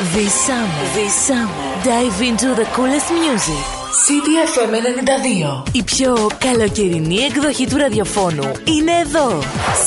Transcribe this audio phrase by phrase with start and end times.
[0.00, 3.62] This summer, this summer, dive into the coolest music.
[4.06, 5.62] City FM 92.
[5.72, 9.38] Η πιο καλοκαιρινή εκδοχή του ραδιοφώνου είναι εδώ.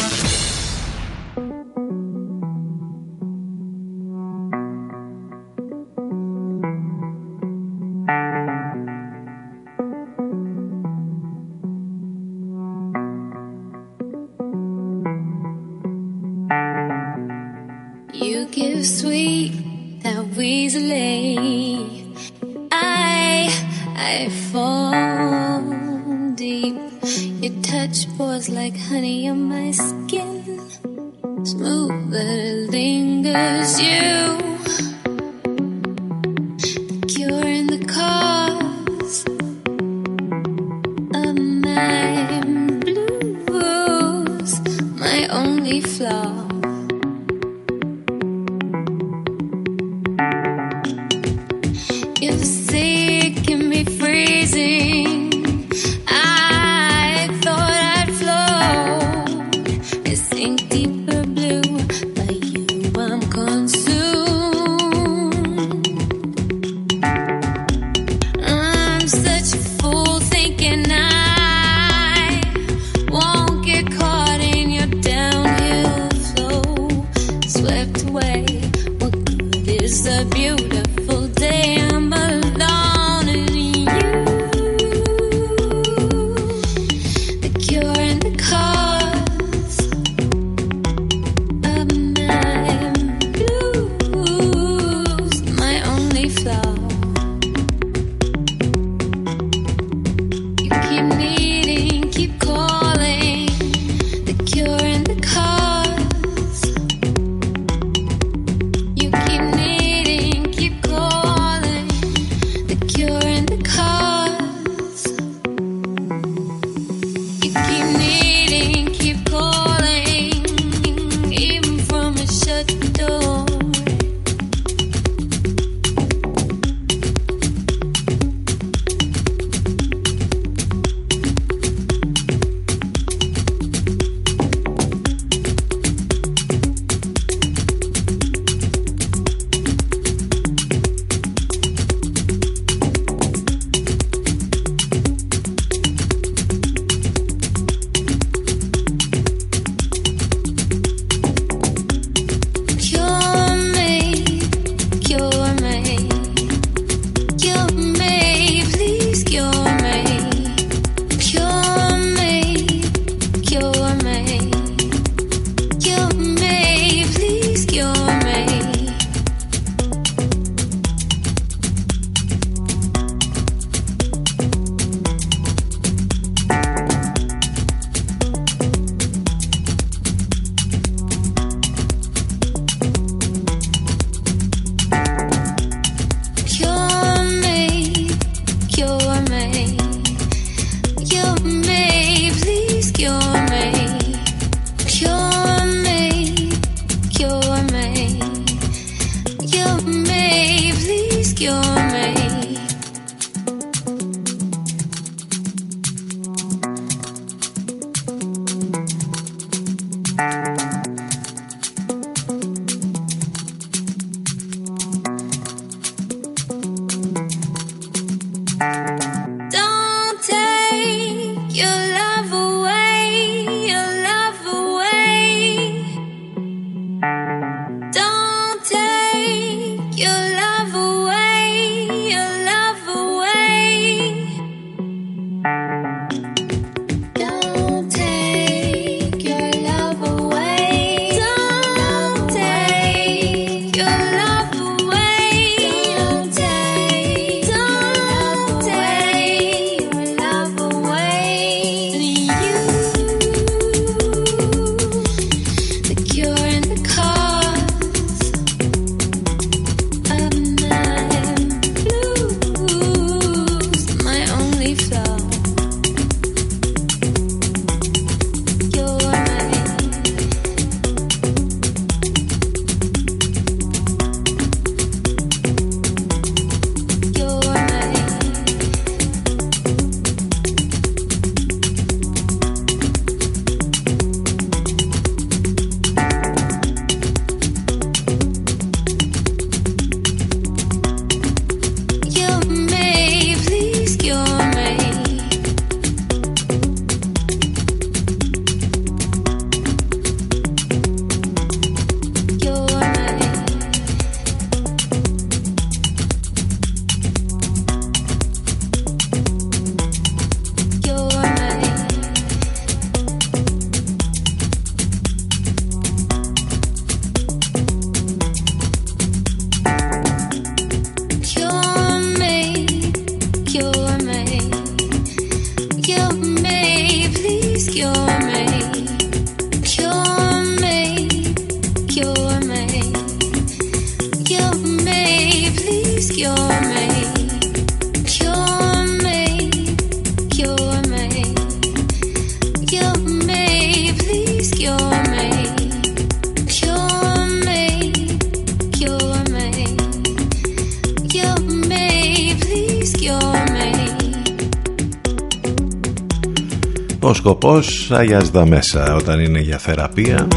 [358.02, 360.28] Ο σκοπός αγιάζει τα μέσα όταν είναι για θεραπεία.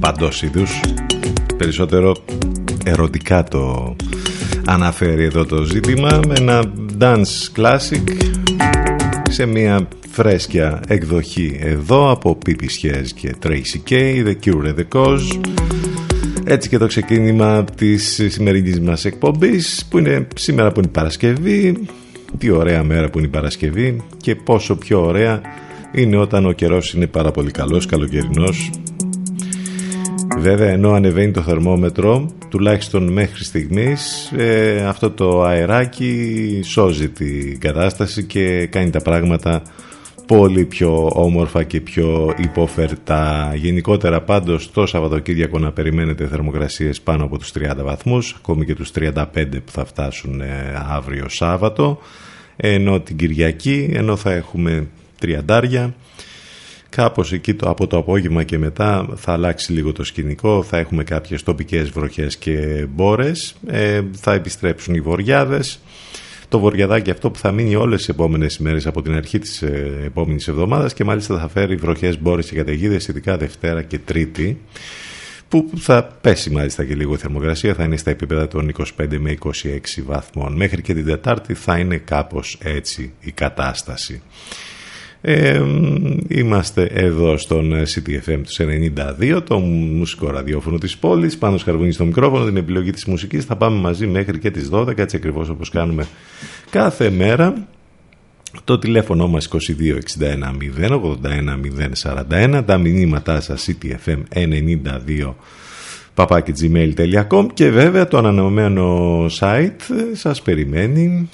[0.00, 0.80] Παντός είδους
[1.56, 2.16] περισσότερο
[2.84, 3.96] ερωτικά το
[4.64, 6.62] αναφέρει εδώ το ζήτημα με ένα
[7.00, 8.02] dance classic
[9.30, 12.66] σε μια φρέσκια εκδοχή εδώ από Pipi
[13.14, 15.40] και Tracy K, The Cure and The Cause.
[16.44, 21.86] Έτσι και το ξεκίνημα της σημερινής μας εκπομπής που είναι σήμερα που είναι Παρασκευή.
[22.38, 25.40] Τι ωραία μέρα που είναι η Παρασκευή και πόσο πιο ωραία
[25.94, 28.70] είναι όταν ο καιρός είναι πάρα πολύ καλός, καλοκαιρινός
[30.38, 38.24] Βέβαια ενώ ανεβαίνει το θερμόμετρο τουλάχιστον μέχρι στιγμής ε, αυτό το αεράκι σώζει την κατάσταση
[38.24, 39.62] και κάνει τα πράγματα
[40.26, 43.52] πολύ πιο όμορφα και πιο υπόφερτα.
[43.54, 48.90] Γενικότερα πάντως το Σαββατοκύριακο να περιμένετε θερμοκρασίες πάνω από τους 30 βαθμούς, ακόμη και τους
[48.98, 49.22] 35
[49.64, 51.98] που θα φτάσουν ε, αύριο Σάββατο,
[52.56, 54.88] ενώ την Κυριακή, ενώ θα έχουμε
[55.18, 55.94] τριαντάρια,
[56.88, 61.04] κάπως εκεί το, από το απόγευμα και μετά θα αλλάξει λίγο το σκηνικό, θα έχουμε
[61.04, 65.80] κάποιες τοπικές βροχές και μπόρες, ε, θα επιστρέψουν οι βοριάδες,
[66.48, 70.00] το βοριαδάκι αυτό που θα μείνει όλες τις επόμενες ημέρες από την αρχή της ε,
[70.04, 74.58] επόμενης εβδομάδας και μάλιστα θα φέρει βροχές, μπόρες και καταιγίδες ειδικά Δευτέρα και Τρίτη
[75.48, 79.36] που θα πέσει μάλιστα και λίγο η θερμοκρασία, θα είναι στα επίπεδα των 25 με
[79.44, 79.50] 26
[80.04, 80.52] βαθμών.
[80.52, 84.22] Μέχρι και την Τετάρτη θα είναι κάπως έτσι η κατάσταση.
[85.26, 85.62] Ε,
[86.28, 88.66] είμαστε εδώ στον CTFM του
[89.28, 93.44] 92, το μουσικό ραδιόφωνο της πόλης, πάνω σκαρβούνι στο μικρόφωνο, την επιλογή της μουσικής.
[93.44, 96.06] Θα πάμε μαζί μέχρι και τις 12, έτσι ακριβώς όπως κάνουμε
[96.70, 97.66] κάθε μέρα.
[98.64, 101.60] Το τηλέφωνο μας 2261 081
[102.30, 105.34] 041, τα μηνύματά σας CTFM 92
[106.16, 109.80] papakigmail.com και βέβαια το ανανεωμένο site
[110.12, 111.28] σας περιμένει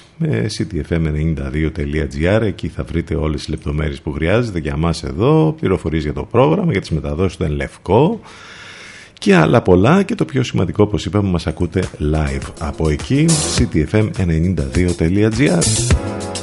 [0.57, 6.23] ctfm92.gr εκεί θα βρείτε όλες τις λεπτομέρειες που χρειάζεται για μας εδώ πληροφορίες για το
[6.23, 8.19] πρόγραμμα, για τις μεταδόσεις του Ενλευκό
[9.13, 13.25] και άλλα πολλά και το πιο σημαντικό όπως είπαμε μας ακούτε live από εκεί
[13.57, 15.63] ctfm92.gr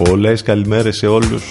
[0.05, 1.43] Πολλές καλημέρες σε όλους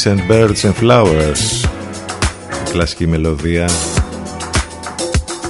[0.00, 1.68] Bees and Birds and Flowers.
[2.72, 3.68] Κλασική μελωδία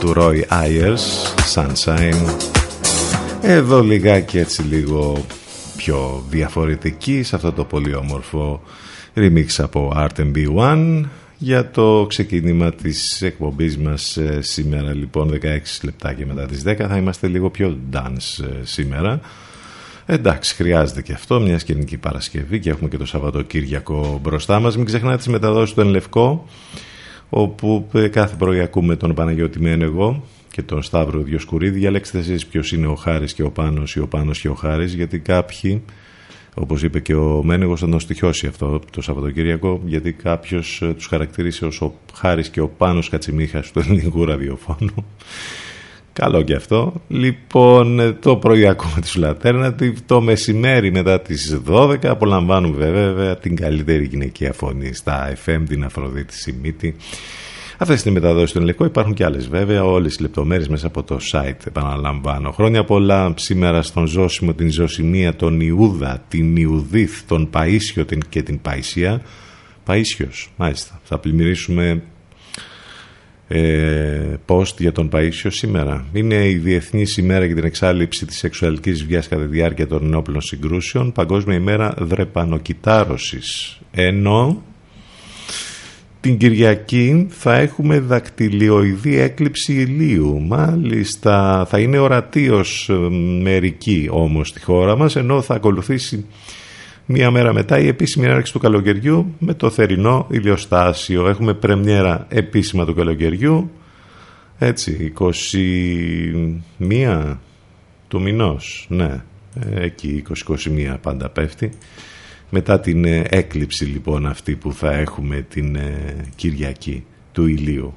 [0.00, 2.34] του Roy Ayers Sunshine.
[3.42, 5.24] Εδώ λιγάκι έτσι λίγο
[5.76, 8.62] πιο διαφορετική σε αυτό το πολύ όμορφο
[9.14, 11.04] remix από Art B1
[11.38, 14.94] για το ξεκίνημα της εκπομπής μας ε, σήμερα.
[14.94, 15.46] Λοιπόν 16
[15.82, 19.20] λεπτάκια μετά τις 10 θα είμαστε λίγο πιο dance ε, σήμερα
[20.12, 24.76] Εντάξει, χρειάζεται και αυτό, μια και Παρασκευή και έχουμε και το Σαββατοκύριακο μπροστά μας.
[24.76, 26.46] Μην ξεχνάτε τις μεταδόσεις του Ενλευκό,
[27.30, 31.78] όπου ε, κάθε πρωί ακούμε τον Παναγιώτη Μένεγο και τον Σταύρο Διοσκουρίδη.
[31.78, 34.94] Διαλέξτε εσείς ποιος είναι ο Χάρης και ο Πάνος ή ο Πάνος και ο Χάρης,
[34.94, 35.82] γιατί κάποιοι,
[36.54, 41.06] όπως είπε και ο Μένεγος, θα τον στοιχιώσει αυτό το Σαββατοκύριακο, γιατί κάποιος ε, τους
[41.06, 45.04] χαρακτήρισε ως ο Χάρης και ο Πάνος Κατσιμίχας του ελληνικού ραδιοφώνου.
[46.12, 46.92] Καλό και αυτό.
[47.08, 49.94] Λοιπόν, το πρωί ακούμε της Alternative.
[50.06, 56.34] Το μεσημέρι μετά τις 12 απολαμβάνουμε βέβαια την καλύτερη γυναικεία φωνή στα FM, την Αφροδίτη
[56.34, 56.96] Σιμίτη.
[57.78, 58.84] Αυτές είναι οι μεταδόσεις του Ελληνικού.
[58.84, 59.84] Υπάρχουν και άλλες βέβαια.
[59.84, 61.66] Όλες οι λεπτομέρειες μέσα από το site.
[61.66, 62.50] Επαναλαμβάνω.
[62.50, 68.60] Χρόνια πολλά σήμερα στον Ζώσιμο, την Ζωσιμία, τον Ιούδα, την Ιουδίθ, τον Παίσιο και την
[68.60, 69.22] Παϊσία.
[69.84, 71.00] Παίσιος, μάλιστα.
[71.04, 72.02] Θα πλημμυρίσουμε
[73.52, 76.06] ε, post για τον Παΐσιο σήμερα.
[76.12, 80.40] Είναι η Διεθνής ημέρα για την εξάλληψη της σεξουαλικής βίας κατά τη διάρκεια των ενόπλων
[80.40, 83.80] συγκρούσεων, Παγκόσμια ημέρα δρεπανοκυτάρωσης.
[83.90, 84.62] Ενώ
[86.20, 90.40] την Κυριακή θα έχουμε δακτυλιοειδή έκλειψη ηλίου.
[90.40, 92.90] Μάλιστα θα είναι ορατή ως
[93.42, 96.24] μερική όμως στη χώρα μας, ενώ θα ακολουθήσει
[97.12, 101.28] Μία μέρα μετά η επίσημη έναρξη του καλοκαιριού με το θερινό ηλιοστάσιο.
[101.28, 103.70] Έχουμε πρεμιέρα επίσημα του καλοκαιριού.
[104.58, 107.36] Έτσι, 21
[108.08, 108.86] του μηνός.
[108.88, 109.22] Ναι,
[109.74, 111.70] εκεί 20-21 πάντα πέφτει.
[112.50, 117.94] Μετά την ε, έκλειψη λοιπόν αυτή που θα έχουμε την ε, Κυριακή του ηλίου.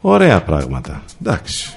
[0.00, 1.02] Ωραία πράγματα.
[1.20, 1.76] Εντάξει.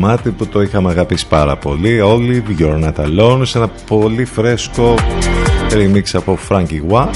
[0.00, 4.94] Κομμάτι που το είχαμε αγαπήσει πάρα πολύ Olive, You're Not Alone σε ένα πολύ φρέσκο
[5.70, 7.08] remix από Frankie Wah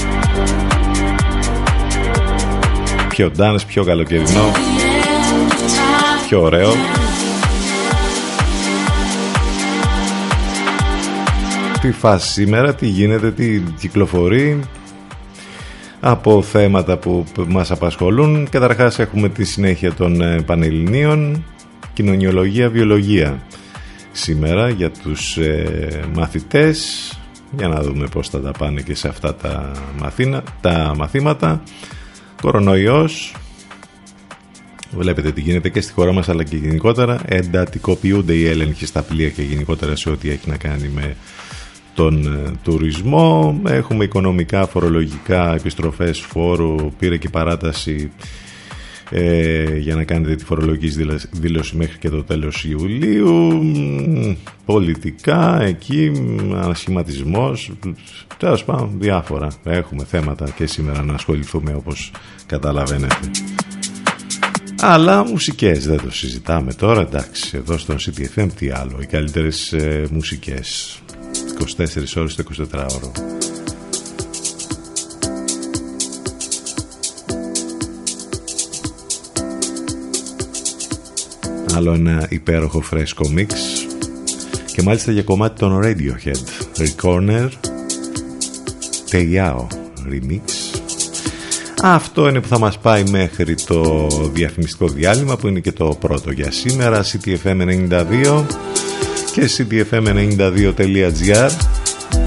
[3.09, 6.27] Πιο dance, πιο καλοκαιρινό, The end of time.
[6.27, 6.69] πιο ωραίο
[11.81, 14.59] Τι φάση σήμερα, τι γίνεται, τι κυκλοφορεί
[15.99, 18.47] από θέματα που μας απασχολούν.
[18.49, 21.43] Καταρχάς έχουμε τη συνέχεια των ε, Πανελληνίων,
[21.95, 23.43] κοινωνιολογία, βιολογία.
[24.11, 27.11] Σήμερα για τους ε, μαθητές,
[27.57, 31.63] για να δούμε πώς θα τα πάνε και σε αυτά τα, μαθήνα, τα μαθήματα.
[32.41, 33.33] Κορονοϊός,
[34.97, 39.29] Βλέπετε τι γίνεται και στη χώρα μας αλλά και γενικότερα εντατικοποιούνται οι έλεγχοι στα πλοία
[39.29, 41.15] και γενικότερα σε ό,τι έχει να κάνει με
[41.93, 43.61] τον ε, τουρισμό.
[43.67, 48.11] Έχουμε οικονομικά, φορολογικά, επιστροφές φόρου, πήρε και παράταση
[49.09, 53.31] ε, για να κάνετε τη φορολογική δήλωση- δήλωση μέχρι και το τέλος Ιουλίου.
[53.53, 54.33] Μ,
[54.65, 57.71] Πολιτικά, εκεί, μ, ανασχηματισμός,
[58.37, 59.47] τέλος πάντων διάφορα.
[59.63, 62.11] Έχουμε θέματα και σήμερα να ασχοληθούμε όπως
[62.45, 63.15] καταλαβαίνετε.
[64.81, 70.07] Αλλά μουσικές δεν το συζητάμε τώρα, εντάξει, εδώ στον CTFM τι άλλο, οι καλύτερες ε,
[70.11, 70.99] μουσικές.
[71.77, 73.11] 24 ώρες το 24ωρο.
[81.75, 83.55] Άλλο ένα υπέροχο φρέσκο μίξ.
[84.73, 86.35] Και μάλιστα για κομμάτι των Radiohead.
[86.77, 87.49] Recorner
[89.11, 89.67] Teyao
[90.09, 90.39] Remix.
[91.81, 96.31] Αυτό είναι που θα μας πάει μέχρι το διαφημιστικό διάλειμμα που είναι και το πρώτο
[96.31, 97.03] για σήμερα.
[97.03, 98.43] CTFM92
[99.31, 101.49] και ctfm92.gr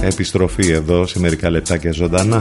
[0.01, 2.41] επιστροφή εδώ σε μερικά λεπτάκια ζωντανά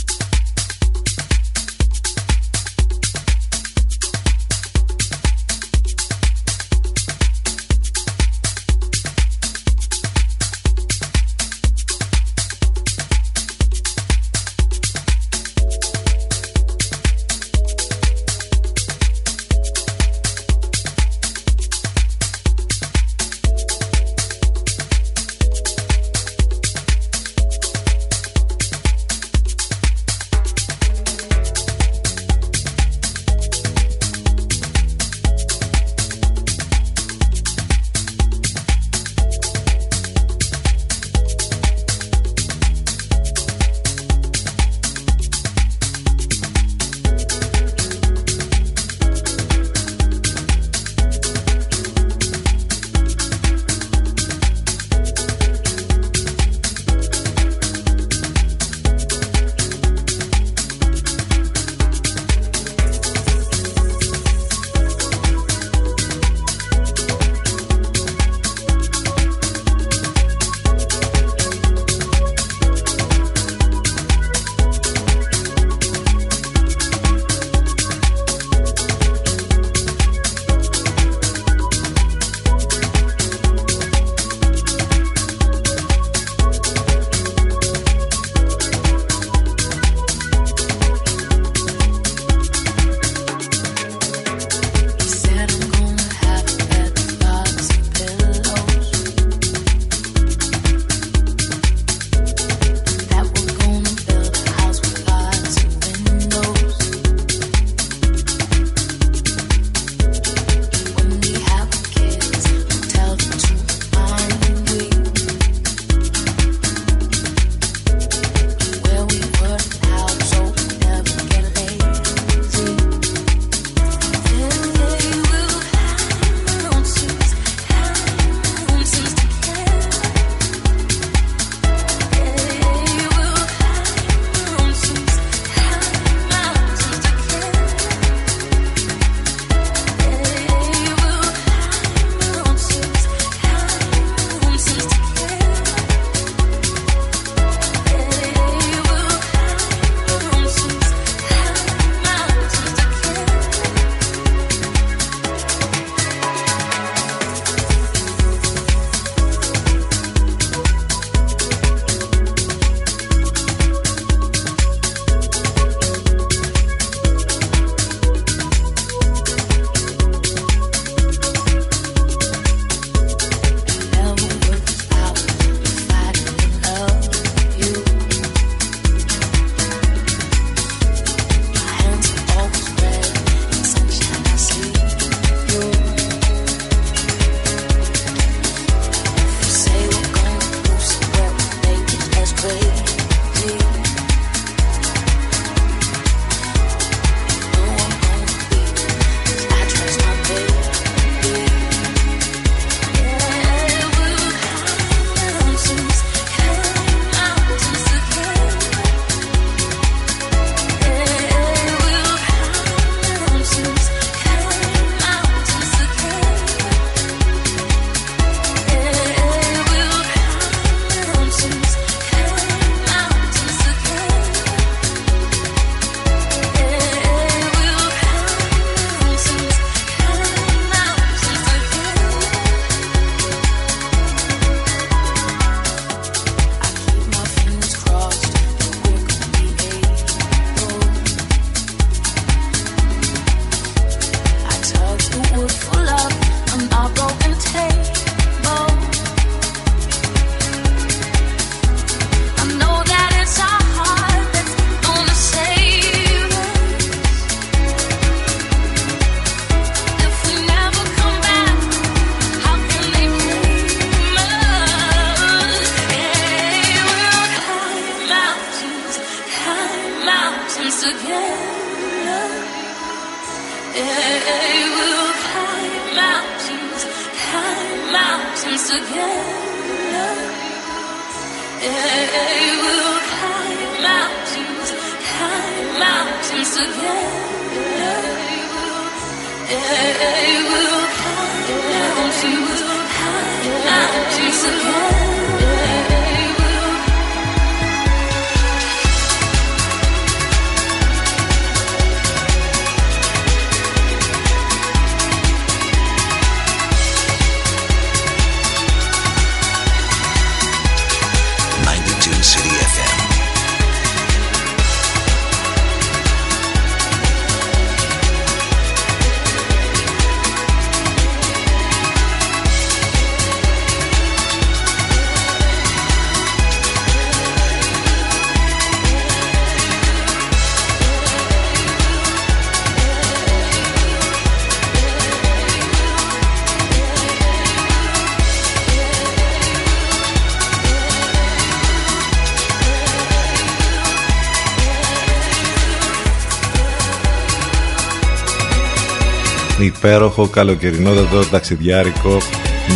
[349.83, 352.17] Υπέροχο καλοκαιρινότατο ταξιδιάρικο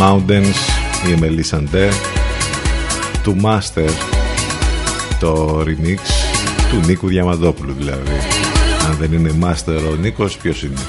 [0.00, 0.56] Mountains
[1.12, 1.88] η Μελίσαντε
[3.22, 3.88] του Master
[5.20, 5.98] το remix
[6.70, 8.16] του Νίκου Διαμαντόπουλου δηλαδή.
[8.86, 10.80] Αν δεν είναι Master ο Νίκος ποιος είναι;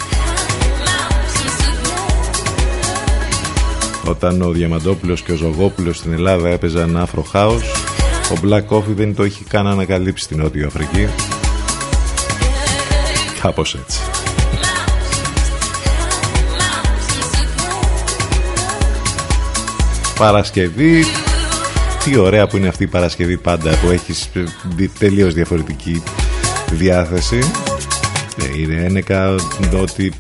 [4.05, 7.61] Όταν ο Διαμαντόπουλος και ο Ζωγόπουλος στην Ελλάδα έπαιζαν Afro House
[8.31, 11.07] ο Black Coffee δεν το είχε καν ανακαλύψει στην Νότια Αφρική.
[13.41, 13.99] Κάπως έτσι
[20.17, 21.03] Παρασκευή.
[22.03, 24.29] Τι ωραία που είναι αυτή η Παρασκευή πάντα Που έχεις
[24.99, 26.03] τελείως διαφορετική
[26.71, 27.39] διάθεση.
[28.41, 29.35] Ε, Είναι ένεκα
[29.81, 30.13] ότι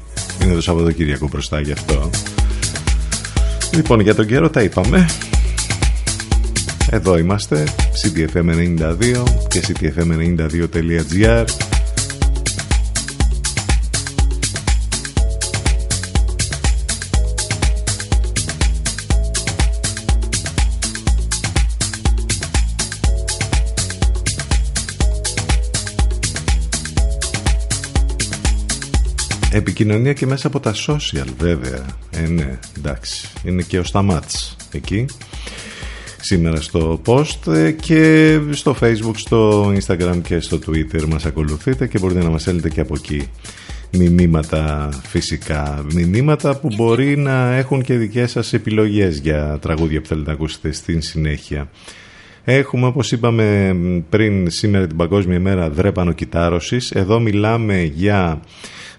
[0.43, 2.09] είναι το Σαββατοκύριακο μπροστά γι' αυτό.
[3.73, 5.05] Λοιπόν για τον καιρό τα είπαμε.
[6.89, 7.63] Εδώ είμαστε
[8.03, 11.45] CTFM92 και CTFM92.gr
[29.67, 31.85] Επικοινωνία και μέσα από τα social βέβαια.
[32.11, 33.29] Ε, ναι, εντάξει.
[33.43, 35.05] Είναι και ο Σταμάτς εκεί.
[36.21, 41.99] Σήμερα στο post ε, και στο facebook, στο instagram και στο twitter μας ακολουθείτε και
[41.99, 43.29] μπορείτε να μας στέλνετε και από εκεί
[43.91, 50.27] μηνύματα φυσικά μηνύματα που μπορεί να έχουν και δικές σας επιλογές για τραγούδια που θέλετε
[50.27, 51.69] να ακούσετε στην συνέχεια
[52.43, 53.75] Έχουμε όπως είπαμε
[54.09, 58.41] πριν σήμερα την Παγκόσμια ημέρα δρέπανο κυτάρωσης εδώ μιλάμε για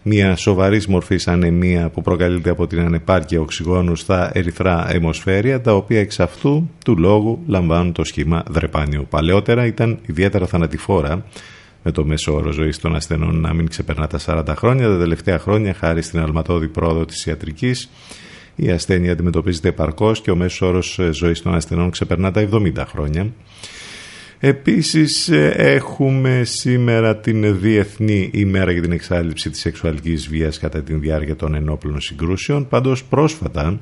[0.03, 6.01] μια σοβαρή μορφή ανεμία που προκαλείται από την ανεπάρκεια οξυγόνου στα ερυθρά αιμοσφαίρια, τα οποία
[6.01, 9.07] εξ αυτού του λόγου λαμβάνουν το σχήμα δρεπάνιου.
[9.11, 11.25] Παλαιότερα ήταν ιδιαίτερα θανατηφόρα,
[11.83, 14.89] με το μέσο όρο ζωής των ασθενών να μην ξεπερνά τα 40 χρόνια.
[14.89, 17.91] Τα τελευταία χρόνια, χάρη στην αλματώδη πρόοδο της ιατρικής,
[18.57, 23.27] η ασθένεια αντιμετωπίζεται επαρκώς και ο μέσος όρος ζωής των ασθενών ξεπερνά τα 70 χρόνια.
[24.41, 30.95] Επίσης ε, έχουμε σήμερα την Διεθνή ημέρα για την εξάλληψη της σεξουαλικής βίας κατά τη
[30.95, 32.69] διάρκεια των ενόπλων συγκρούσεων.
[32.69, 33.81] Πάντως πρόσφατα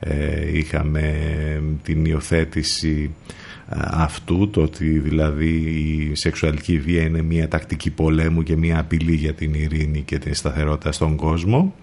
[0.00, 1.02] ε, είχαμε
[1.82, 3.10] την υιοθέτηση
[3.68, 5.48] ε, αυτού, το ότι δηλαδή
[6.10, 10.34] η σεξουαλική βία είναι μια τακτική πολέμου και μια απειλή για την ειρήνη και την
[10.34, 11.74] σταθερότητα στον κόσμο.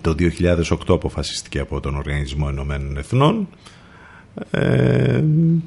[0.00, 3.48] το 2008 αποφασίστηκε από τον Οργανισμό Ενωμένων Εθνών
[4.50, 5.24] ε,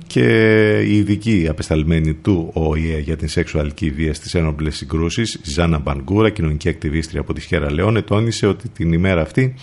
[0.08, 0.28] και
[0.80, 6.70] η ειδική απεσταλμένη του ΟΗΕ για την σεξουαλική βία στις ένοπλες συγκρούσεις Ζάνα Μπανγκούρα, κοινωνική
[6.70, 9.54] ακτιβίστρια από τη Χέρα Λεόνε τόνισε ότι την ημέρα αυτή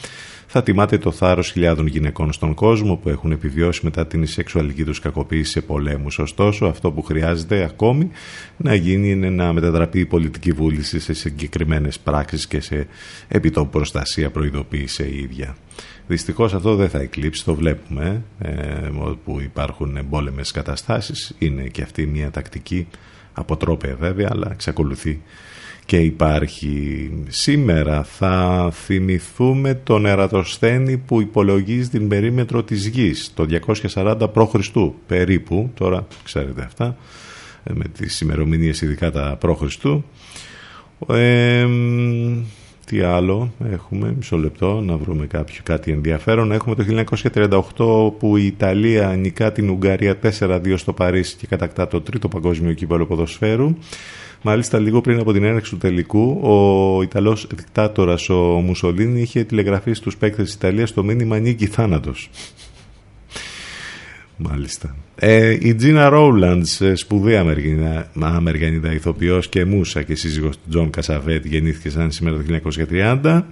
[0.55, 4.99] θα τιμάται το θάρρος χιλιάδων γυναικών στον κόσμο που έχουν επιβιώσει μετά την σεξουαλική τους
[4.99, 6.19] κακοποίηση σε πολέμους.
[6.19, 8.11] Ωστόσο, αυτό που χρειάζεται ακόμη
[8.57, 12.87] να γίνει είναι να μετατραπεί η πολιτική βούληση σε συγκεκριμένες πράξεις και σε
[13.29, 15.57] επιτόπου προστασία προειδοποίησε η ίδια.
[16.07, 18.51] Δυστυχώς αυτό δεν θα εκλείψει, το βλέπουμε, ε,
[19.25, 21.35] που υπάρχουν εμπόλεμες καταστάσεις.
[21.39, 22.87] Είναι και αυτή μια τακτική
[23.33, 25.23] αποτρόπαια βέβαια, αλλά εξακολουθεί
[25.85, 27.11] και υπάρχει.
[27.29, 33.47] Σήμερα θα θυμηθούμε τον Ερατοσθένη που υπολογίζει την περίμετρο της γης, το
[33.95, 34.77] 240 π.Χ.
[35.07, 36.97] περίπου, τώρα ξέρετε αυτά,
[37.65, 39.85] ε, με τις ημερομηνίες ειδικά τα π.Χ.
[41.09, 41.67] Ε,
[42.93, 46.53] Τι άλλο έχουμε, μισό λεπτό να βρούμε κάποιο, κάτι ενδιαφέρον.
[46.53, 46.85] Έχουμε το
[48.15, 52.73] 1938 που η Ιταλία νικά την Ουγγαρία 4-2 στο Παρίσι και κατακτά το τρίτο παγκόσμιο
[52.73, 53.75] κύπελο ποδοσφαίρου.
[54.43, 59.93] Μάλιστα λίγο πριν από την έναρξη του τελικού ο Ιταλός δικτάτορας ο Μουσολίνη είχε τηλεγραφεί
[59.93, 62.31] στους παίκτες της Ιταλίας το μήνυμα νίκη ή θάνατος.
[64.51, 64.97] Μάλιστα.
[65.15, 70.91] Ε, η Τζίνα Ρόουλαντς, ε, σπουδαία Αμερικανίδα, Αμερικανίδα ηθοποιός και μούσα και σύζυγος του Τζον
[70.91, 73.47] Κασσαβέτη, γεννήθηκε σαν σήμερα το 1930.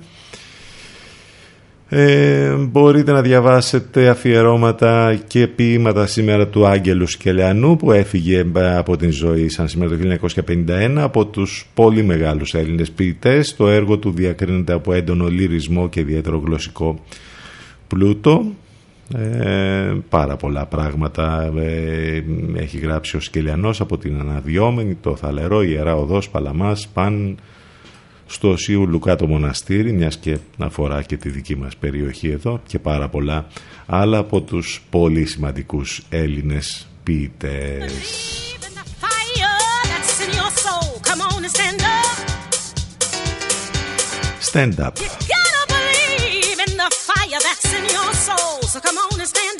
[1.93, 9.11] Ε, μπορείτε να διαβάσετε αφιερώματα και ποίηματα σήμερα του Άγγελου Σικελιανού που έφυγε από την
[9.11, 13.57] ζωή σαν σήμερα το 1951 από τους πολύ μεγάλους Έλληνες ποιητές.
[13.57, 17.01] Το έργο του διακρίνεται από έντονο λυρισμό και ιδιαίτερο γλωσσικό
[17.87, 18.45] πλούτο.
[19.15, 25.97] Ε, πάρα πολλά πράγματα ε, έχει γράψει ο Σκελιανός από την αναδυόμενη, το θαλερό, ιερά
[25.97, 27.39] οδός, παλαμάς, παν
[28.27, 32.79] στο Σίου Λουκά το μοναστήρι, μιας και αφορά και τη δική μας περιοχή εδώ και
[32.79, 33.47] πάρα πολλά
[33.87, 37.93] άλλα από τους πολύ σημαντικούς Έλληνες ποιητές.
[44.53, 45.40] Stand up.
[48.71, 49.60] So come on and stand.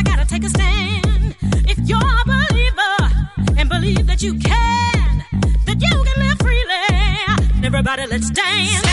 [0.00, 1.36] I gotta take a stand.
[1.68, 5.24] If you're a believer and believe that you can,
[5.66, 7.66] that you can live freely.
[7.66, 8.89] Everybody, let's dance.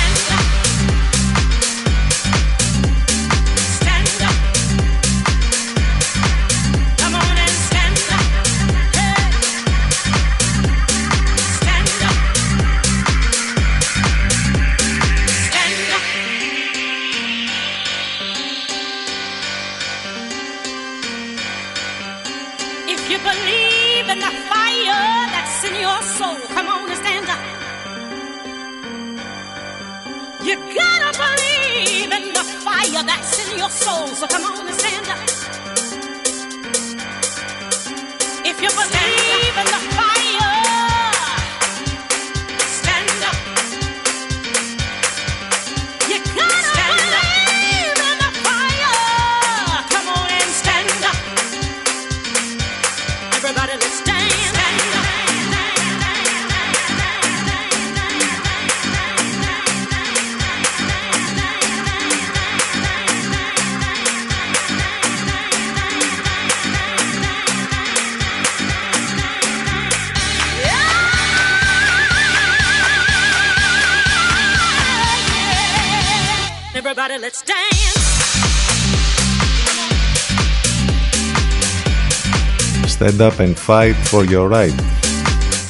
[83.08, 84.78] Stand up and fight for your right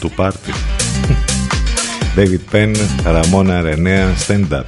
[0.01, 0.53] to party.
[2.15, 2.73] David Penn,
[3.05, 4.65] Ramona Renea, stand up.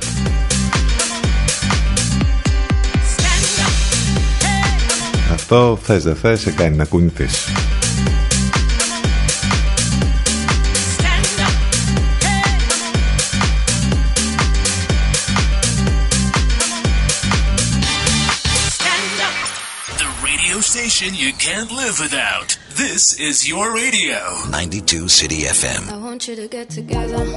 [5.33, 7.45] Αυτό θες δεν θες σε κάνει να κουνηθείς.
[23.29, 24.17] Is your radio.
[24.49, 25.87] 92 City FM.
[25.91, 27.28] I want you to get together.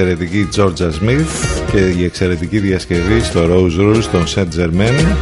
[0.00, 1.26] Εξαιρετική Georgia Smith
[1.70, 5.16] και η εξαιρετική διασκευή στο Rose Rules των Saint Germain.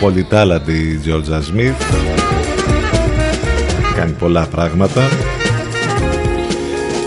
[0.00, 1.74] Πολυτάλαντη Georgia Smith.
[3.96, 5.08] Κάνει πολλά πράγματα.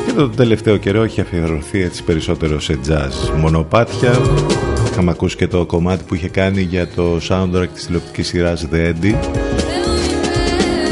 [0.05, 4.21] Και το τελευταίο καιρό έχει αφιερωθεί έτσι περισσότερο σε jazz μονοπάτια.
[4.91, 8.93] Είχαμε ακούσει και το κομμάτι που είχε κάνει για το soundtrack της τηλεοπτικής σειράς The
[8.93, 9.15] Eddie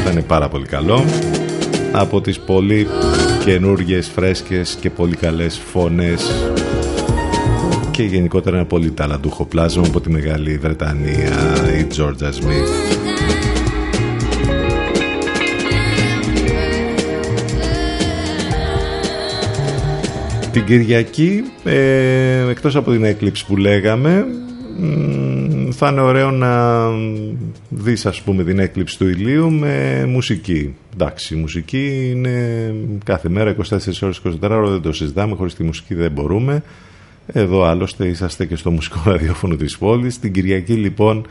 [0.00, 1.04] ήταν πάρα πολύ καλό.
[1.92, 2.86] Από τις πολύ
[3.46, 6.50] καινούργιες, φρέσκες και πολύ καλές φωνές.
[7.90, 11.32] Και γενικότερα ένα πολύ ταλαντούχο πλάσμα από τη Μεγάλη Βρετανία
[11.78, 12.96] η Georgia Smith.
[20.52, 24.26] Την Κυριακή, ε, εκτός από την έκλειψη που λέγαμε,
[25.76, 26.84] θα είναι ωραίο να
[27.68, 30.74] δεις ας πούμε την έκλειψη του ηλίου με μουσική.
[30.94, 32.74] Εντάξει, η μουσική είναι
[33.04, 36.62] κάθε μέρα 24 ώρες 24 ώρες δεν το συζητάμε, χωρίς τη μουσική δεν μπορούμε.
[37.32, 40.18] Εδώ άλλωστε είσαστε και στο μουσικό ραδιόφωνο της πόλης.
[40.18, 41.26] Την Κυριακή λοιπόν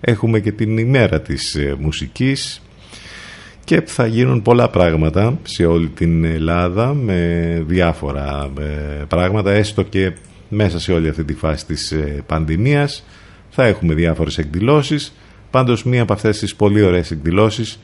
[0.00, 2.62] έχουμε και την ημέρα της ε, μουσικής
[3.64, 10.12] και θα γίνουν πολλά πράγματα σε όλη την Ελλάδα με διάφορα ε, πράγματα έστω και
[10.48, 13.04] μέσα σε όλη αυτή τη φάση της ε, πανδημίας
[13.50, 15.14] θα έχουμε διάφορες εκδηλώσεις.
[15.50, 17.80] Πάντως μία από αυτές τις πολύ ωραίες εκδηλώσεις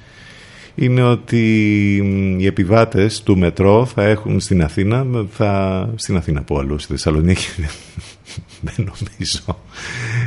[0.74, 1.44] είναι ότι
[2.38, 7.46] οι επιβάτες του μετρό θα έχουν στην Αθήνα θα, στην Αθήνα που αλλού στη Θεσσαλονίκη
[8.66, 9.64] δεν νομίζω.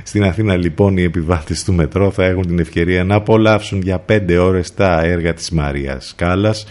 [0.04, 4.38] Στην Αθήνα λοιπόν οι επιβάτες του μετρό θα έχουν την ευκαιρία να απολαύσουν για πέντε
[4.38, 6.66] ώρες τα έργα της Μαρίας Κάλλας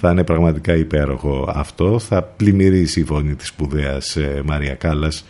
[0.00, 1.98] θα είναι πραγματικά υπέροχο αυτό.
[1.98, 5.24] Θα πλημμυρίσει η φωνή της σπουδαίας ε, Μαρία Κάλλας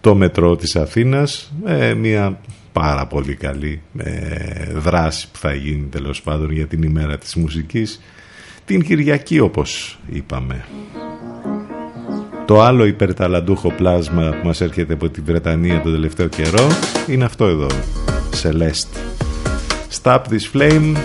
[0.00, 2.40] το μετρό της Αθήνας ε, μια
[2.72, 8.00] πάρα πολύ καλή ε, δράση που θα γίνει τέλος πάντων για την ημέρα της μουσικής
[8.64, 10.64] την Κυριακή όπως είπαμε.
[12.44, 16.68] Το άλλο υπερταλαντούχο πλάσμα που μας έρχεται από τη Βρετανία τον τελευταίο καιρό
[17.06, 17.66] είναι αυτό εδώ,
[18.42, 18.96] Celeste.
[20.02, 20.96] Stop this flame.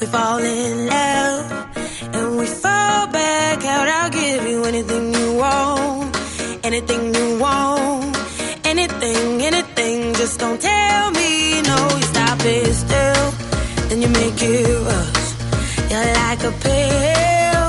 [0.00, 1.21] We fall in love
[4.74, 6.16] anything you want,
[6.64, 8.16] anything you want,
[8.64, 10.14] anything, anything.
[10.14, 11.78] Just don't tell me no.
[11.98, 13.32] You stop it still
[13.88, 15.26] then you make it rush.
[15.90, 17.64] You're like a pill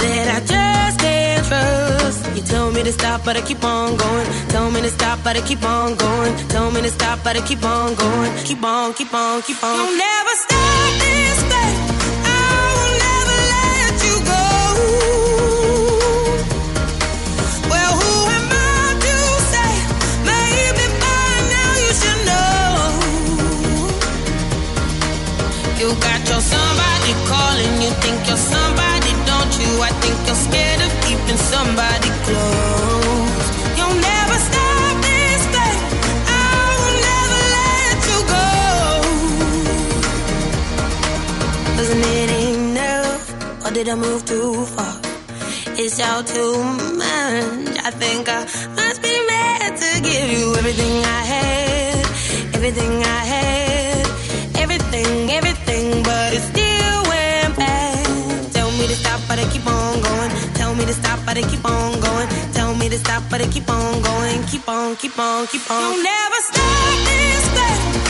[0.00, 2.36] that I just can't trust.
[2.36, 4.26] You tell me to stop, but I keep on going.
[4.48, 6.34] Tell me to stop, but I keep on going.
[6.48, 8.32] Tell me to stop, but I keep on going.
[8.48, 9.76] Keep on, keep on, keep on.
[9.76, 11.76] You'll never stop this thing.
[12.24, 12.48] I
[12.78, 15.25] will never let you go.
[26.36, 29.70] You got your somebody calling, you think you're somebody, don't you?
[29.80, 33.46] I think you're scared of keeping somebody close.
[33.78, 35.78] You'll never stop this thing.
[36.28, 36.40] I
[36.80, 38.48] will never let you go.
[41.78, 43.22] Wasn't it enough,
[43.64, 44.94] or did I move too far?
[45.78, 46.56] It's all too
[47.00, 47.78] much.
[47.80, 48.44] I think I
[48.76, 52.04] must be mad to give you everything I had,
[52.54, 53.65] everything I had,
[60.86, 62.28] to stop, but I keep on going.
[62.52, 64.42] Tell me to stop, but I keep on going.
[64.44, 65.80] Keep on, keep on, keep on.
[65.80, 68.05] You'll never stop this thing.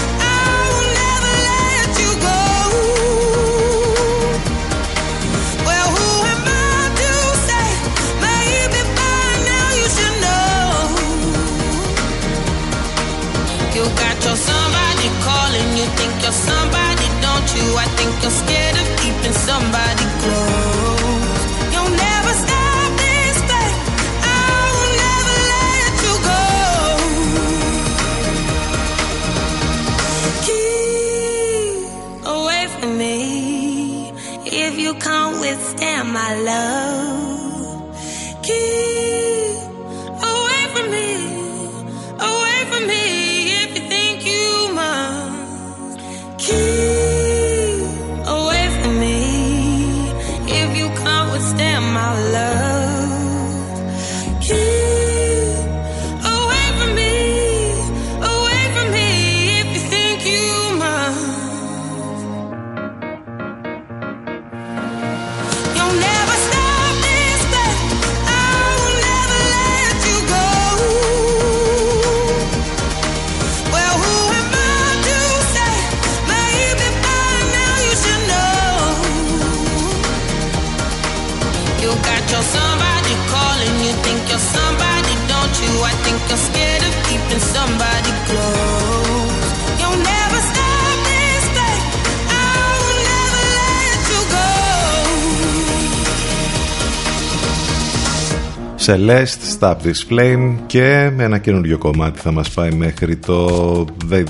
[98.86, 103.84] Celeste, Stop This Flame και με ένα καινούριο κομμάτι θα μας πάει μέχρι το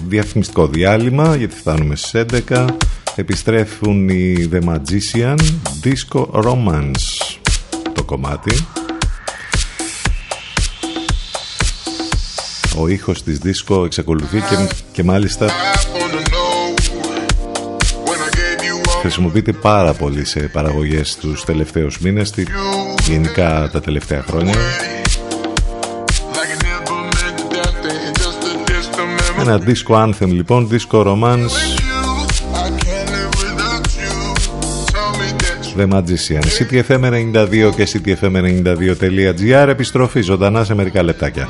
[0.09, 2.67] διαφημιστικό διάλειμμα γιατί φτάνουμε στις 11
[3.15, 5.37] επιστρέφουν οι The Magician
[5.85, 7.37] Disco Romance
[7.93, 8.67] το κομμάτι.
[12.79, 15.51] Ο ήχος της disco εξακολουθεί και, και μάλιστα
[19.01, 22.31] χρησιμοποιείται πάρα πολύ σε παραγωγές τους τελευταίους μήνες
[23.07, 24.55] γενικά τα τελευταία χρόνια.
[29.41, 31.77] Ένα disco anthem λοιπόν disco romance.
[35.77, 36.43] The Magician.
[36.59, 41.49] CTFM92 και CTFM92.gr επιστροφή ζωντανά σε μερικά λεπτάκια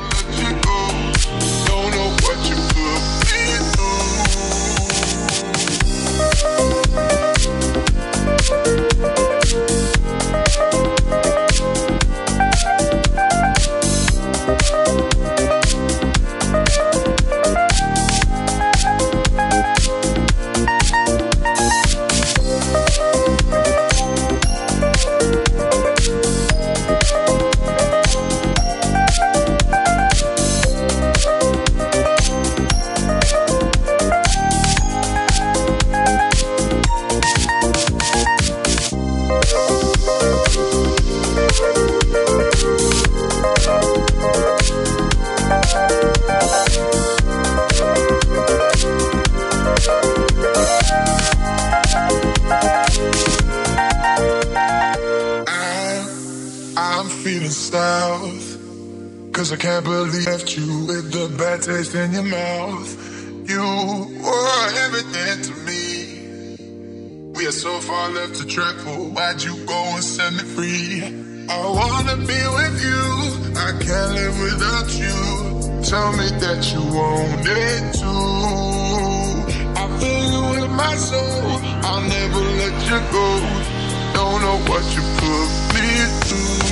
[57.07, 59.31] I'm feeling south.
[59.31, 62.89] Cause I can't believe left you with the bad taste in your mouth.
[63.47, 63.63] You
[64.25, 67.31] were everything to me.
[67.31, 69.05] We are so far left to travel.
[69.11, 71.47] Why'd you go and set me free?
[71.47, 73.03] I wanna be with you.
[73.55, 75.17] I can't live without you.
[75.87, 79.47] Tell me that you want it too.
[79.79, 81.61] I feel you in my soul.
[81.87, 83.27] I'll never let you go.
[84.11, 85.87] Don't know what you put me
[86.27, 86.66] through.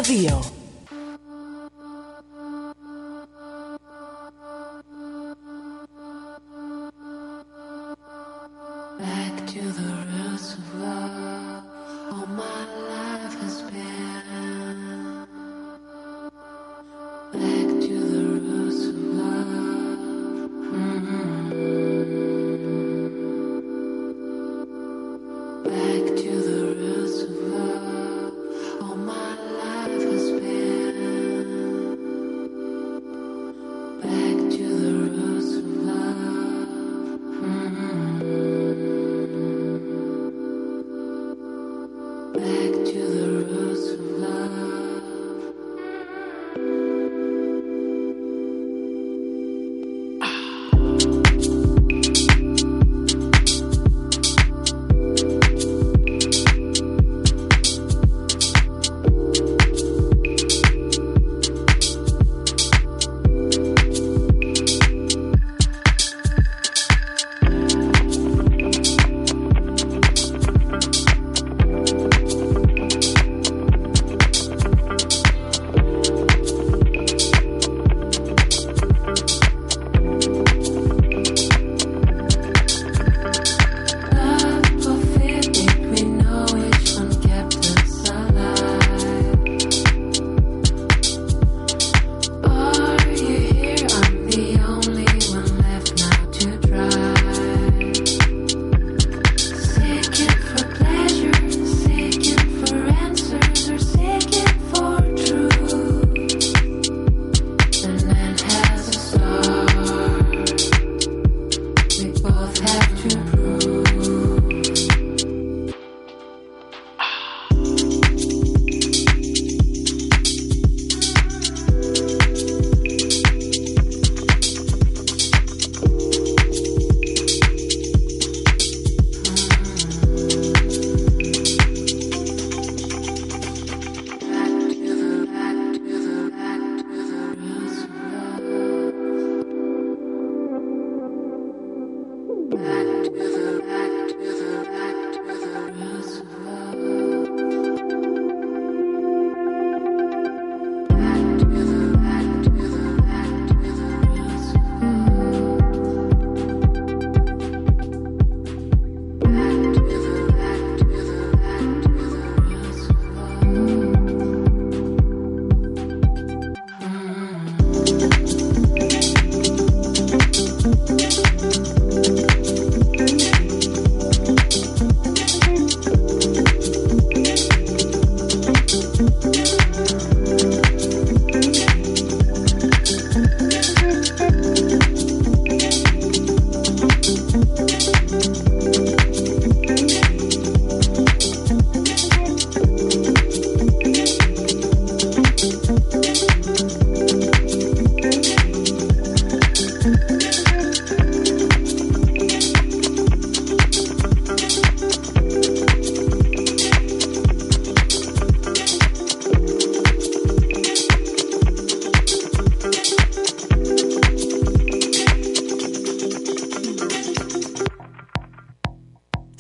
[0.09, 0.58] Reveal.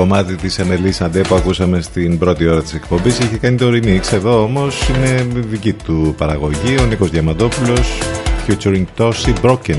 [0.00, 3.18] Κομμάτι της Εμελής Αντέ που ακούσαμε στην πρώτη ώρα της εκπομπής.
[3.18, 4.12] Είχε κάνει το remix.
[4.12, 6.76] Εδώ όμως είναι δική του παραγωγή.
[6.80, 7.98] Ο Νίκος Διαμαντόπουλος
[8.46, 9.78] featuring Toshi Broken.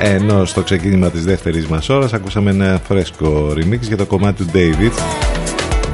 [0.00, 4.50] Ενώ στο ξεκίνημα της δεύτερης μας ώρας ακούσαμε ένα φρέσκο remix για το κομμάτι του
[4.54, 4.92] David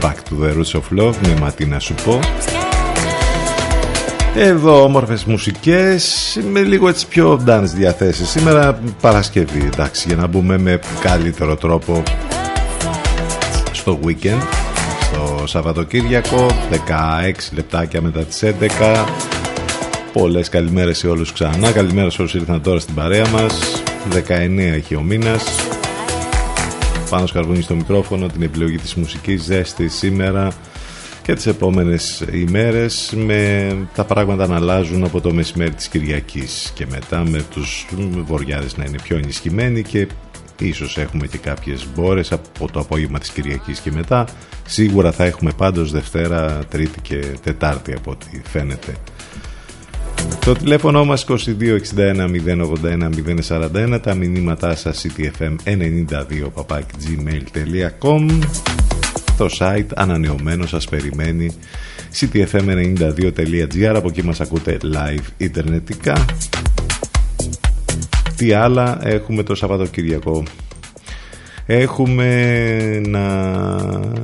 [0.03, 2.19] Back to the Roots of Love με ματί να σου πω.
[4.37, 8.29] Εδώ όμορφες μουσικές με λίγο έτσι πιο dance διαθέσεις.
[8.29, 12.03] Σήμερα Παρασκευή εντάξει για να μπούμε με καλύτερο τρόπο
[13.87, 14.43] στο weekend
[15.01, 19.07] Στο Σαββατοκύριακο 16 λεπτάκια μετά τις 11
[20.13, 21.73] Πολλές καλημέρες σε όλους ξανά.
[21.73, 23.83] Καλημέρα σε όσους ήρθαν τώρα στην παρέα μας.
[24.29, 25.45] 19 έχει ο μήνας.
[27.11, 30.53] Πάνω σκαρβούνι στο μικρόφωνο Την επιλογή της μουσικής ζέστη σήμερα
[31.23, 36.87] και τις επόμενες ημέρες με τα πράγματα να αλλάζουν από το μεσημέρι της Κυριακής και
[36.91, 37.87] μετά με τους
[38.25, 40.07] βοριάδες να είναι πιο ενισχυμένοι και
[40.65, 44.27] ίσως έχουμε και κάποιες μπόρες από το απόγευμα της Κυριακής και μετά.
[44.67, 48.95] Σίγουρα θα έχουμε πάντως Δευτέρα, Τρίτη και Τετάρτη από ό,τι φαίνεται.
[50.45, 52.31] Το τηλέφωνο μας 2261
[52.83, 53.11] 081
[53.49, 56.51] 041 τα μηνύματά σας ctfm92
[57.03, 58.29] gmail.com
[59.37, 61.53] το site ανανεωμένο σας περιμένει
[62.21, 66.25] ctfm92.gr από εκεί μας ακούτε live ιντερνετικά
[68.37, 70.43] τι άλλα έχουμε το Σαββατοκυριακό
[71.67, 73.25] έχουμε να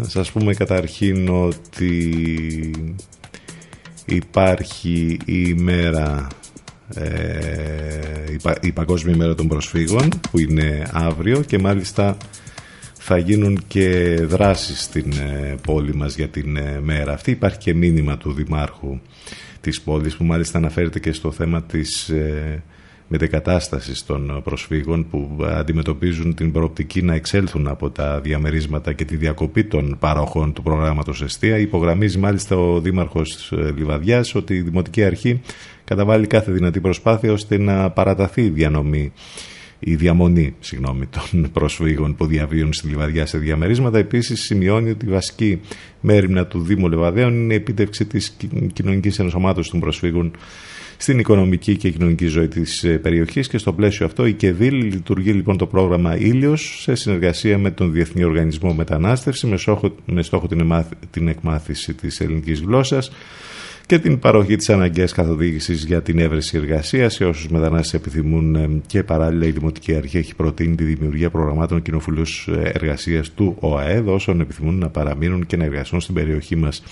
[0.01, 2.71] σας πούμε καταρχήν ότι
[4.05, 6.27] υπάρχει η ημέρα
[6.95, 12.17] ε, η Παγκόσμια ημέρα των προσφύγων που είναι αύριο και μάλιστα
[13.05, 17.31] θα γίνουν και δράσεις στην ε, πόλη μας για την ε, μέρα αυτή.
[17.31, 19.01] Υπάρχει και μήνυμα του Δημάρχου
[19.61, 22.63] της πόλης που μάλιστα αναφέρεται και στο θέμα της ε,
[23.09, 29.65] μετεκατάστασης των προσφύγων που αντιμετωπίζουν την προοπτική να εξέλθουν από τα διαμερίσματα και τη διακοπή
[29.65, 31.59] των παροχών του προγράμματος Εστία.
[31.59, 35.41] Υπογραμμίζει μάλιστα ο Δήμαρχος Λιβαδιάς ότι η Δημοτική Αρχή
[35.85, 39.13] καταβάλει κάθε δυνατή προσπάθεια ώστε να παραταθεί η διανομή
[39.85, 43.99] η διαμονή συγγνώμη, των προσφύγων που διαβίουν στη Λιβαδιά σε διαμερίσματα.
[43.99, 45.61] Επίσης σημειώνει ότι η βασική
[46.01, 48.37] μέρημνα του Δήμου Λεβαδέων είναι η επίτευξη της
[48.73, 50.31] κοινωνικής ενσωμάτωσης των προσφύγων
[51.03, 55.31] στην οικονομική και κοινωνική ζωή της ε, περιοχής και στο πλαίσιο αυτό η ΚΕΔΙΛ λειτουργεί
[55.31, 60.47] λοιπόν το πρόγραμμα Ήλιος σε συνεργασία με τον Διεθνή Οργανισμό Μετανάστευσης με στόχο, με στόχο
[60.47, 60.75] την,
[61.11, 63.11] την εκμάθηση της ελληνικής γλώσσας
[63.87, 68.69] και την παροχή της αναγκαίας καθοδήγησης για την έβρεση εργασίας σε όσους μετανάστες επιθυμούν ε,
[68.87, 74.09] και παράλληλα η Δημοτική Αρχή έχει προτείνει τη δημιουργία προγραμμάτων κοινοφιλούς ε, εργασίας του ΟΑΕΔ
[74.09, 76.83] όσων επιθυμούν να παραμείνουν και να εργαστούν στην περιοχή μας.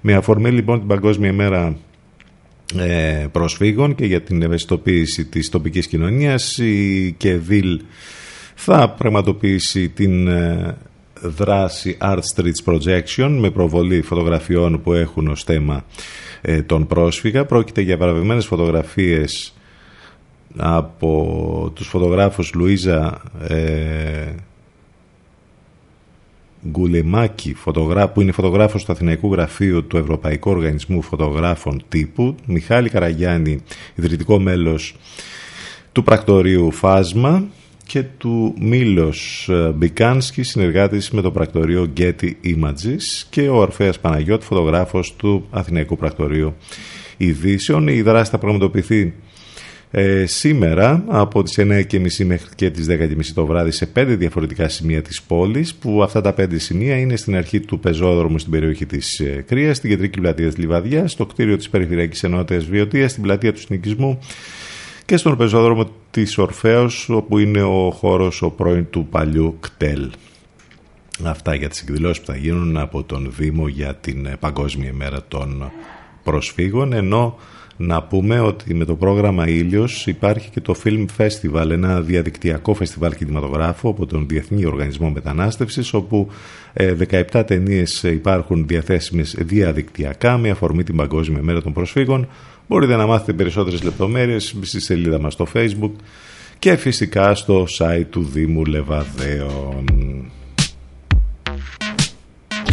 [0.00, 1.76] Με αφορμή λοιπόν την Παγκόσμια Μέρα
[2.78, 7.80] ε, προσφύγων και για την ευαισθητοποίηση της τοπικής κοινωνίας η ΚΕΔΙΛ
[8.54, 10.28] θα πραγματοποιήσει την
[11.22, 15.84] δράση Art Streets Projection με προβολή φωτογραφιών που έχουν ως θέμα
[16.40, 17.44] ε, τον πρόσφυγα.
[17.44, 19.54] Πρόκειται για παραβευμένες φωτογραφίες
[20.56, 24.34] από τους φωτογράφους Λουίζα ε,
[26.70, 27.56] Γκουλεμάκη
[28.14, 33.60] που είναι φωτογράφος του Αθηναϊκού Γραφείου του Ευρωπαϊκού Οργανισμού Φωτογράφων Τύπου Μιχάλη Καραγιάννη,
[33.94, 34.94] ιδρυτικό μέλος
[35.92, 37.44] του πρακτορείου Φάσμα
[37.86, 44.44] και του Μίλος ε, Μπικάνσκι, συνεργάτης με το πρακτορείο Getty Images και ο Ορφέας Παναγιώτη,
[44.44, 46.54] φωτογράφος του Αθηναϊκού Πρακτορείου
[47.16, 47.88] Ειδήσεων.
[47.88, 49.14] Η δράση θα πραγματοποιηθεί
[49.94, 55.02] ε, σήμερα από τις 9.30 μέχρι και τις 10.30 το βράδυ σε πέντε διαφορετικά σημεία
[55.02, 59.20] της πόλης που αυτά τα πέντε σημεία είναι στην αρχή του πεζόδρομου στην περιοχή της
[59.20, 63.52] ε, Κρίας, στην κεντρική πλατεία της Λιβαδιάς, στο κτίριο της Περιφερειακής Ενότητας Βιωτίας, στην πλατεία
[63.52, 64.18] του Συνοικισμού
[65.04, 70.10] και στον πεζόδρομο της Ορφέως όπου είναι ο χώρος ο πρώην του παλιού κτέλ.
[71.24, 75.72] Αυτά για τις εκδηλώσεις που θα γίνουν από τον Δήμο για την Παγκόσμια ημέρα των
[76.22, 77.38] προσφύγων ενώ
[77.86, 83.14] να πούμε ότι με το πρόγραμμα Ήλιος υπάρχει και το Film Festival, ένα διαδικτυακό φεστιβάλ
[83.14, 86.28] κινηματογράφου από τον Διεθνή Οργανισμό Μετανάστευσης όπου
[86.74, 92.28] 17 ε, ταινίες υπάρχουν διαθέσιμες διαδικτυακά με αφορμή την Παγκόσμια Μέρα των Προσφύγων
[92.72, 95.92] Μπορείτε να μάθετε περισσότερες λεπτομέρειες στη σελίδα μας στο facebook
[96.58, 99.84] και φυσικά στο site του Δήμου Λεβαδέων.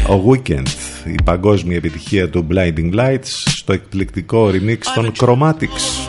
[0.10, 0.68] Ο Weekend,
[1.06, 6.09] η παγκόσμια επιτυχία του Blinding Lights στο εκπληκτικό remix των Chromatics.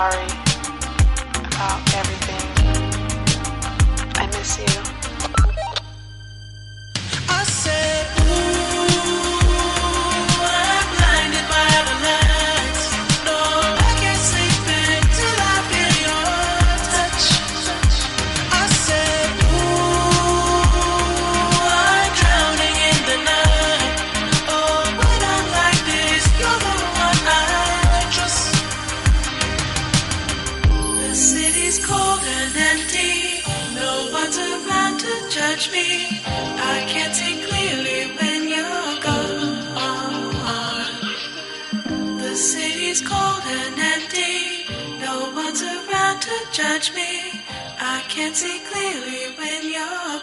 [0.00, 0.24] sorry
[1.52, 2.29] about everything.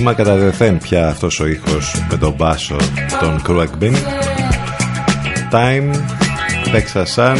[0.00, 2.76] Σήμα κατά δεθέν πια αυτός ο ήχος με τον μπάσο
[3.20, 3.94] των Cruagbin
[5.52, 5.94] Time,
[6.72, 7.36] Texas Sun,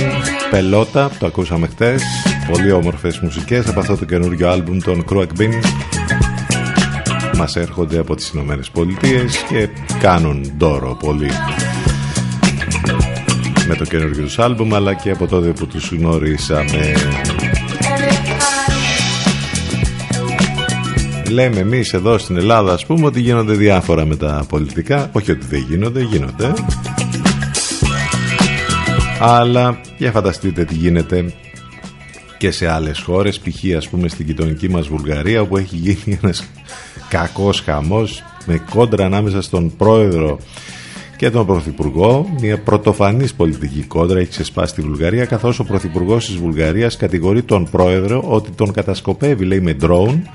[0.51, 2.03] Πελότα, το ακούσαμε χτες.
[2.51, 5.53] Πολύ όμορφες μουσικές από αυτό το καινούριο άλμπουμ των Cruagbin
[7.37, 9.69] μας έρχονται από τις Ηνωμένες Πολιτείες και
[10.01, 11.31] κάνουν δώρο πολύ
[13.69, 16.93] με το καινούργιο τους άλμπουμ αλλά και από τότε που τους γνωρίσαμε
[21.31, 25.47] Λέμε εμείς εδώ στην Ελλάδα ας πούμε ότι γίνονται διάφορα με τα πολιτικά όχι ότι
[25.47, 26.53] δεν γίνονται, γίνονται
[29.21, 31.33] αλλά για φανταστείτε τι γίνεται
[32.39, 33.77] και σε άλλες χώρες π.χ.
[33.77, 36.45] ας πούμε στην γειτονική μας Βουλγαρία όπου έχει γίνει ένας
[37.09, 40.39] κακός χαμός με κόντρα ανάμεσα στον πρόεδρο
[41.17, 42.35] και τον Πρωθυπουργό.
[42.41, 47.69] Μια πρωτοφανής πολιτική κόντρα έχει ξεσπάσει στη Βουλγαρία, καθώς ο Πρωθυπουργός της Βουλγαρίας κατηγορεί τον
[47.71, 50.29] Πρόεδρο ότι τον κατασκοπεύει, λέει, με ντρόουν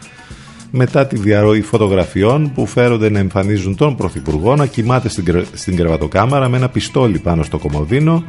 [0.78, 6.50] μετά τη διαρροή φωτογραφιών που φέρονται να εμφανίζουν τον Πρωθυπουργό να κοιμάται στην, στην κρεβατοκάμαρα
[6.50, 8.24] με ένα πιστόλι πάνω στο κομμωδίνο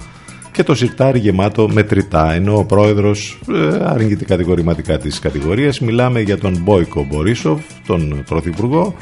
[0.52, 6.39] και το σιρτάρι γεμάτο μετρητά ενώ ο πρόεδρος ε, αρνείται κατηγορηματικά της κατηγορίας μιλάμε για
[6.39, 8.94] τον Μπόικο Μπορίσοφ τον πρωθυπουργό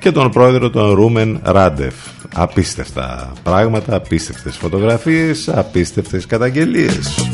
[0.00, 1.94] και τον πρόεδρο τον Ρούμεν Ράντεφ.
[2.34, 7.28] Απίστευτα πράγματα, απίστευτες φωτογραφίες απίστευτες καταγγελίες.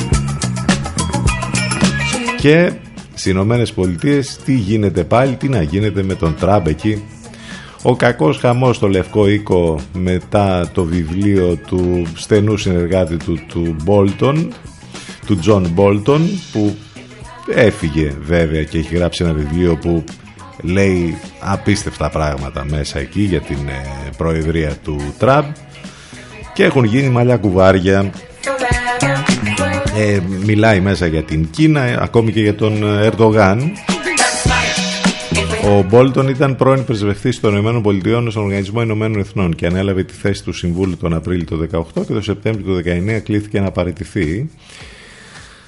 [2.40, 2.72] Και
[3.18, 7.02] στις Ηνωμένες Πολιτείες τι γίνεται πάλι, τι να γίνεται με τον Τραμπ εκεί;
[7.82, 14.52] Ο κακός χαμός στο Λευκό Οίκο μετά το βιβλίο του στενού συνεργάτη του του Μπόλτον
[15.26, 16.76] του Τζον Μπόλτον που
[17.54, 20.04] έφυγε βέβαια και έχει γράψει ένα βιβλίο που
[20.62, 25.44] λέει απίστευτα πράγματα μέσα εκεί για την ε, προεδρία του Τραμπ.
[26.54, 28.10] Και έχουν γίνει μαλλιά κουβάρια
[29.96, 33.72] ε, μιλάει μέσα για την Κίνα ακόμη και για τον Ερντογάν
[35.68, 40.44] ο Μπόλτον ήταν πρώην πρεσβευτής των ΗΠΑ στον Οργανισμό Ηνωμένων Εθνών και ανέλαβε τη θέση
[40.44, 42.82] του Συμβούλου τον Απρίλιο του 2018 και τον Σεπτέμβριο του
[43.16, 44.50] 2019 κλήθηκε να παραιτηθεί.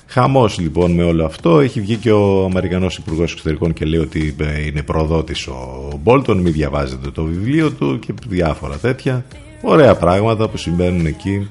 [0.06, 1.60] Χαμός λοιπόν με όλο αυτό.
[1.60, 6.38] Έχει βγει και ο Αμερικανός Υπουργός Εξωτερικών και λέει ότι ε, είναι προδότης ο Μπόλτον.
[6.40, 9.24] Μην διαβάζετε το βιβλίο του και διάφορα τέτοια.
[9.62, 11.48] Ωραία πράγματα που συμβαίνουν εκεί.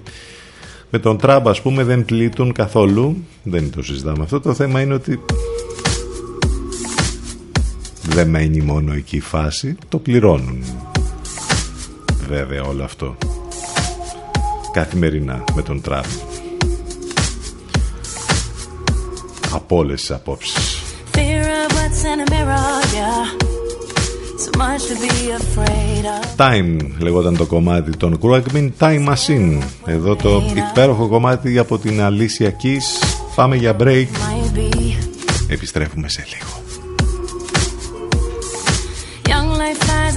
[0.90, 3.24] Με τον Τραμπ, ας πούμε, δεν πλήττουν καθόλου.
[3.44, 4.40] Δεν το συζητάμε αυτό.
[4.40, 5.20] Το θέμα είναι ότι
[8.04, 10.64] δεν μένει μόνο εκεί η φάση, το πληρώνουν.
[12.28, 13.18] Βέβαια όλο αυτό.
[14.74, 16.06] Καθημερινά με τον Τραμπ.
[19.54, 20.82] Από όλες τις απόψεις.
[26.38, 30.42] Time λεγόταν το κομμάτι των Cruagmin Time Machine Εδώ το
[30.72, 34.08] υπέροχο κομμάτι από την Alicia Keys Πάμε για break
[35.48, 36.68] Επιστρέφουμε σε λίγο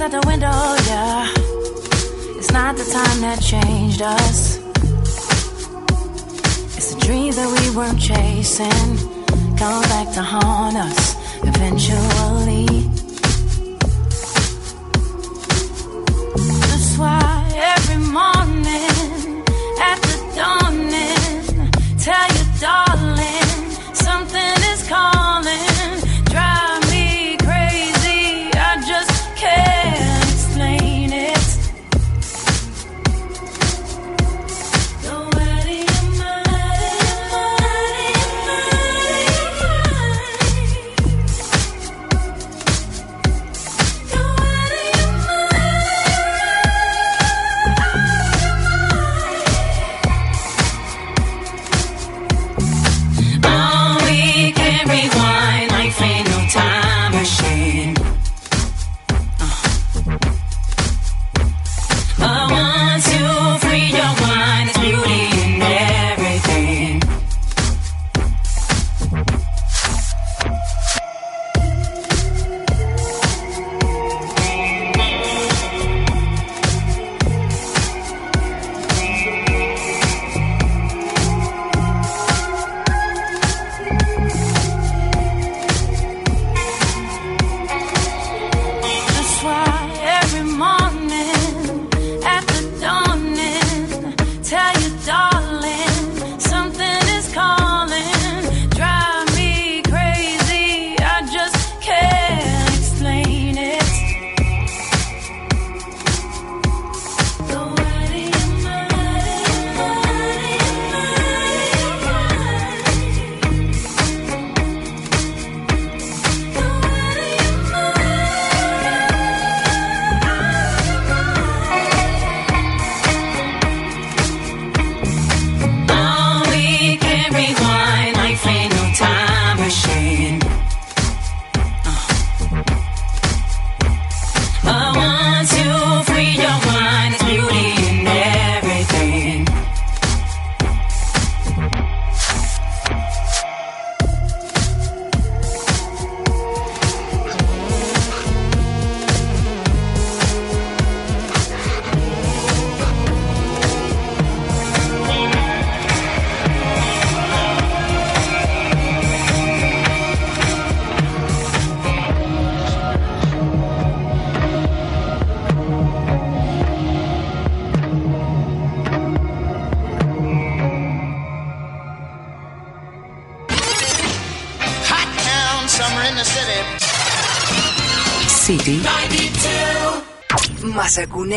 [0.01, 0.47] out the window,
[0.89, 1.31] yeah.
[2.37, 4.57] It's not the time that changed us.
[6.75, 8.97] It's a dream that we weren't chasing.
[9.57, 12.80] Come back to haunt us eventually.
[17.03, 19.43] Every morning.
[19.79, 22.90] At the dawning, tell your darling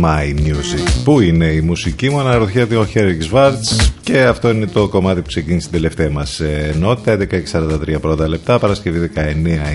[0.00, 4.88] My music Πού είναι η μουσική μου αναρωτιέται ο Χέρικ Βάρτς και αυτό είναι το
[4.88, 7.18] κομμάτι που ξεκίνησε την τελευταία μας ενότητα
[7.52, 9.20] 11.43 πρώτα λεπτά Παρασκευή 19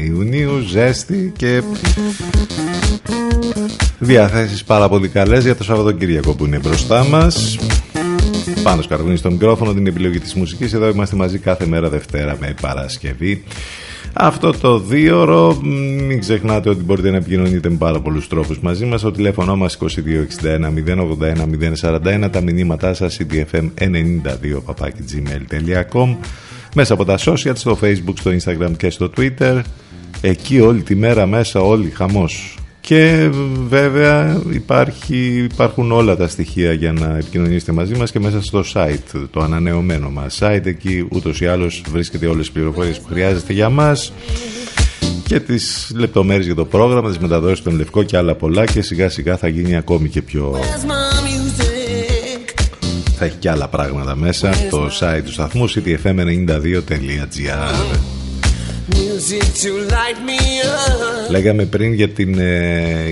[0.05, 1.61] Ιουνίου ζέστη και
[3.99, 7.57] διαθέσεις πάρα πολύ καλές για το Σαββατοκύριακο που είναι μπροστά μας.
[8.63, 10.73] Πάνω σκαρβούνι στο μικρόφωνο την επιλογή της μουσικής.
[10.73, 13.43] Εδώ είμαστε μαζί κάθε μέρα Δευτέρα με Παρασκευή
[14.25, 19.01] αυτό το δίωρο μην ξεχνάτε ότι μπορείτε να επικοινωνείτε με πάρα πολλούς τρόπους μαζί μας.
[19.01, 19.87] Το τηλέφωνο μας 2261
[21.81, 24.75] 081 041 τα μηνύματά σας cdfm92
[25.11, 26.15] gmail.com
[26.75, 29.61] μέσα από τα social, στο facebook, στο instagram και στο twitter.
[30.21, 33.30] Εκεί όλη τη μέρα μέσα όλοι χαμός και
[33.68, 39.27] βέβαια υπάρχει, υπάρχουν όλα τα στοιχεία για να επικοινωνήσετε μαζί μας και μέσα στο site,
[39.31, 40.65] το ανανεωμένο μας site.
[40.65, 44.14] Εκεί ούτως ή άλλως βρίσκεται όλες τις πληροφορίες που χρειάζεστε για μας
[45.26, 48.65] και τις λεπτομέρειες για το πρόγραμμα, τις μεταδόσεις των Λευκό και άλλα πολλά.
[48.65, 50.60] Και σιγά σιγά θα γίνει ακόμη και πιο...
[53.18, 54.49] Θα έχει και άλλα πράγματα μέσα.
[54.69, 58.22] Το site του σταθμού ctfm92.gr
[61.30, 63.05] Λέγαμε πριν για την ε,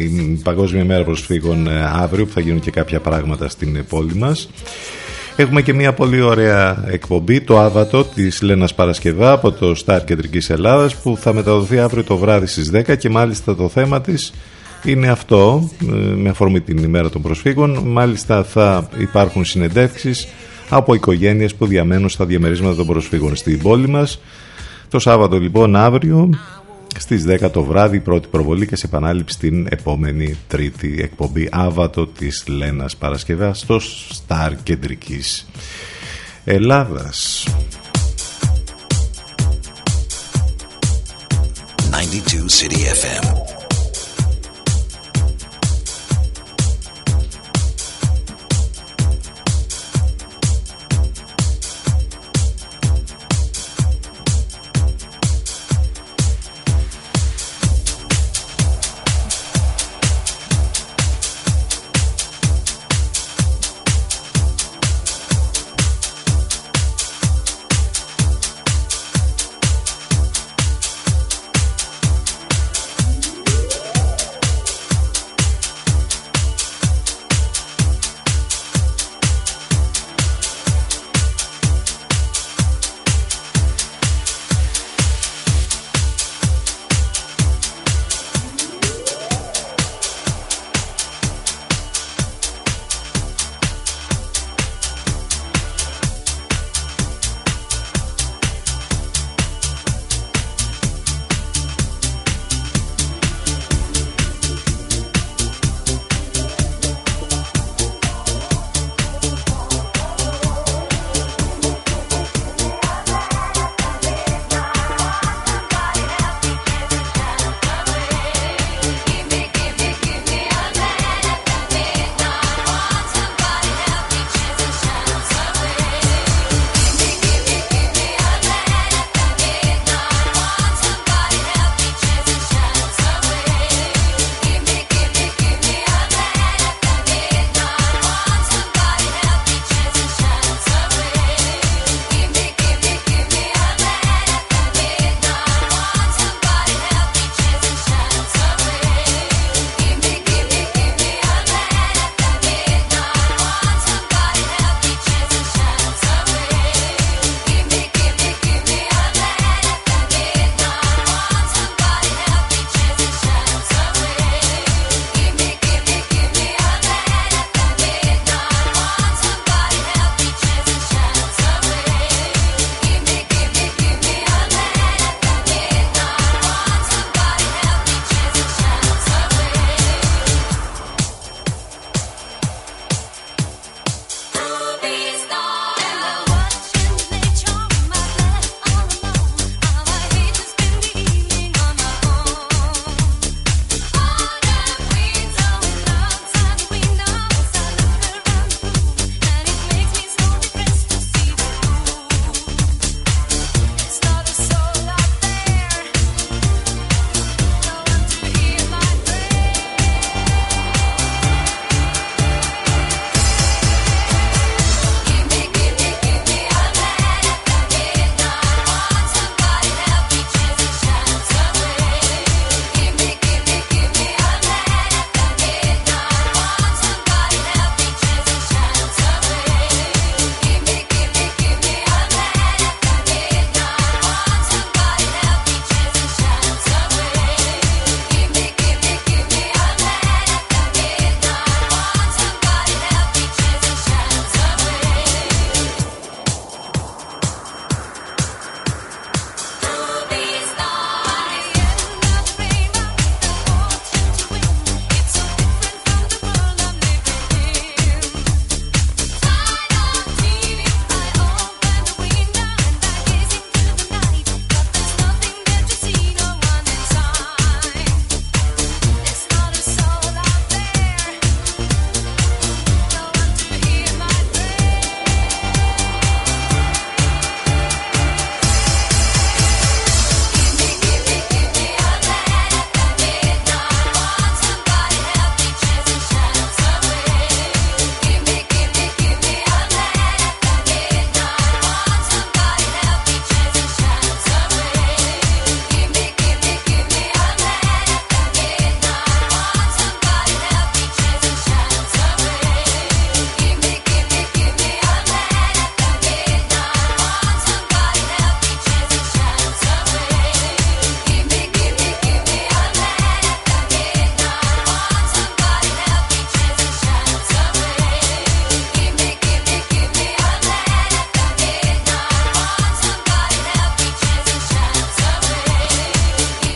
[0.44, 4.50] Παγκόσμια Μέρα Προσφύγων ε, αύριο που θα γίνουν και κάποια πράγματα στην πόλη μας.
[5.36, 10.50] Έχουμε και μια πολύ ωραία εκπομπή, το Άβατο της Λένας Παρασκευά από το Σταρ Κεντρικής
[10.50, 14.34] Ελλάδας που θα μεταδοθεί αύριο το βράδυ στις 10 και μάλιστα το θέμα της
[14.84, 17.82] είναι αυτό ε, με αφορμή την ημέρα των προσφύγων.
[17.86, 20.28] Μάλιστα θα υπάρχουν συνεντεύξεις
[20.70, 24.20] από οικογένειες που διαμένουν στα διαμερίσματα των προσφύγων στην πόλη μας
[24.92, 26.30] το Σάββατο λοιπόν αύριο
[26.98, 32.44] στις 10 το βράδυ πρώτη προβολή και σε επανάληψη την επόμενη τρίτη εκπομπή Άβατο της
[32.48, 35.48] Λένας Παρασκευά στο Σταρ Κεντρικής
[36.44, 37.48] Ελλάδας.
[41.92, 43.51] 92 City FM.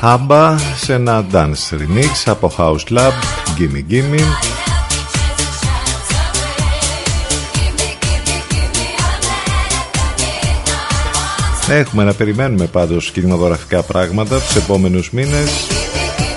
[0.07, 3.11] Χάμπα σε ένα dance remix από House Club
[3.57, 4.19] Gimme Gimme.
[11.69, 15.67] Έχουμε να περιμένουμε πάντως κινηματογραφικά πράγματα τους επόμενους μήνες.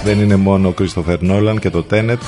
[0.04, 2.20] Δεν είναι μόνο ο Κρίστοφερ Νόλαν και το Τένετ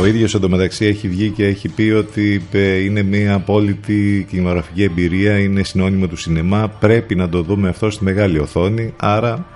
[0.00, 5.38] ο ίδιος εντωμεταξύ έχει βγει και έχει πει ότι ε, είναι μια απόλυτη κινηματογραφική εμπειρία,
[5.38, 9.46] είναι συνώνυμο του σινεμά, πρέπει να το δούμε αυτό στη μεγάλη οθόνη, άρα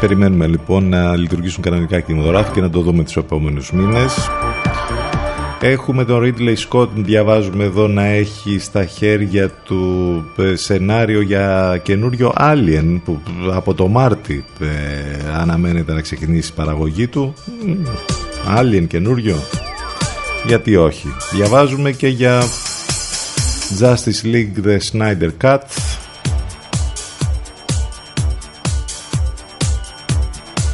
[0.00, 4.30] περιμένουμε λοιπόν να λειτουργήσουν κανονικά κινηματογράφοι και να το δούμε τους επόμενους μήνες.
[5.60, 12.32] Έχουμε τον Ridley Scott, διαβάζουμε εδώ να έχει στα χέρια του ε, σενάριο για καινούριο
[12.38, 13.20] Alien που
[13.52, 14.66] από το Μάρτι ε,
[15.40, 17.34] αναμένεται να ξεκινήσει η παραγωγή του.
[18.58, 19.36] Alien καινούριο.
[20.46, 21.08] Γιατί όχι.
[21.32, 22.42] Διαβάζουμε και για
[23.80, 25.58] Justice League The Snyder Cut.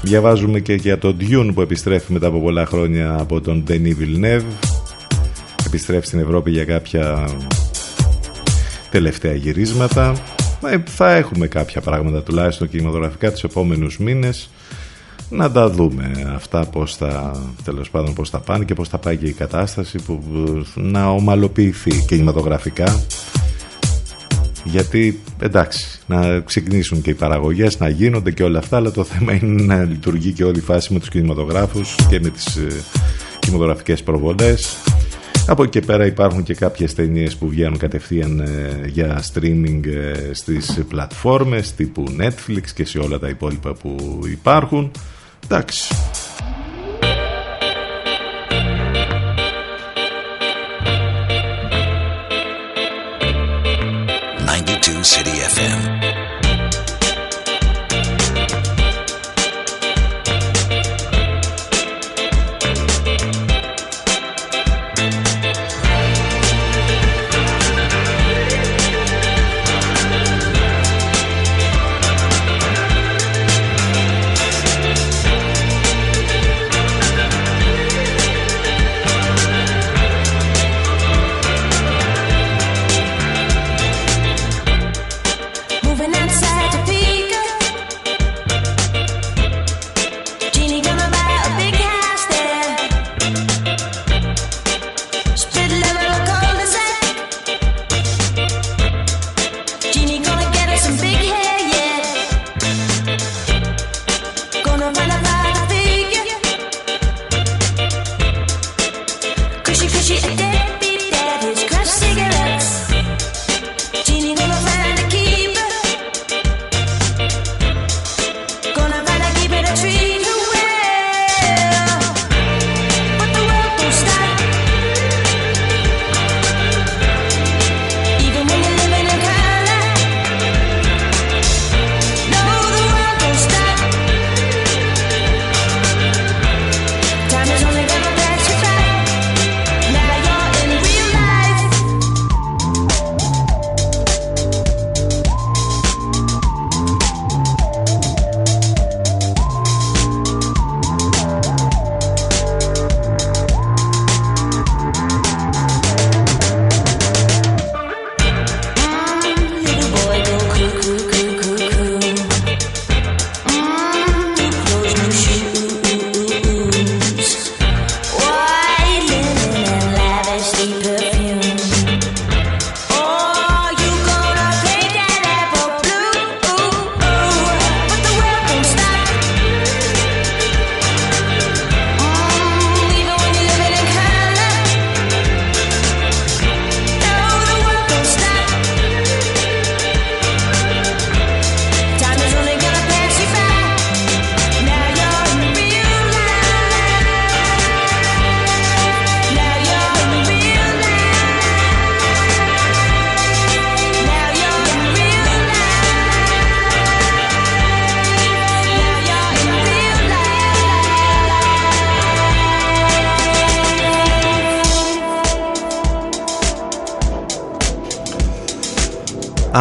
[0.07, 4.45] Διαβάζουμε και για τον Dune που επιστρέφει μετά από πολλά χρόνια από τον Denis Villeneuve.
[5.67, 7.29] Επιστρέφει στην Ευρώπη για κάποια
[8.91, 10.17] τελευταία γυρίσματα.
[10.67, 14.51] Ε, θα έχουμε κάποια πράγματα τουλάχιστον κινηματογραφικά τους επόμενους μήνες
[15.31, 19.17] να τα δούμε αυτά πώς θα, τέλος πάντων πώς θα πάνε και πώς θα πάει
[19.17, 20.23] και η κατάσταση που
[20.75, 23.05] να ομαλοποιηθεί κινηματογραφικά
[24.67, 29.33] γιατί εντάξει να ξεκινήσουν και οι παραγωγές να γίνονται και όλα αυτά αλλά το θέμα
[29.33, 32.67] είναι να λειτουργεί και όλη η φάση με τους κινηματογράφους και με τις ε,
[33.39, 34.77] κινηματογραφικές προβολές
[35.49, 40.33] από εκεί και πέρα υπάρχουν και κάποιες ταινίες που βγαίνουν κατευθείαν ε, για streaming ε,
[40.33, 44.91] στις πλατφόρμες τύπου Netflix και σε όλα τα υπόλοιπα που υπάρχουν
[45.45, 45.95] Εντάξει.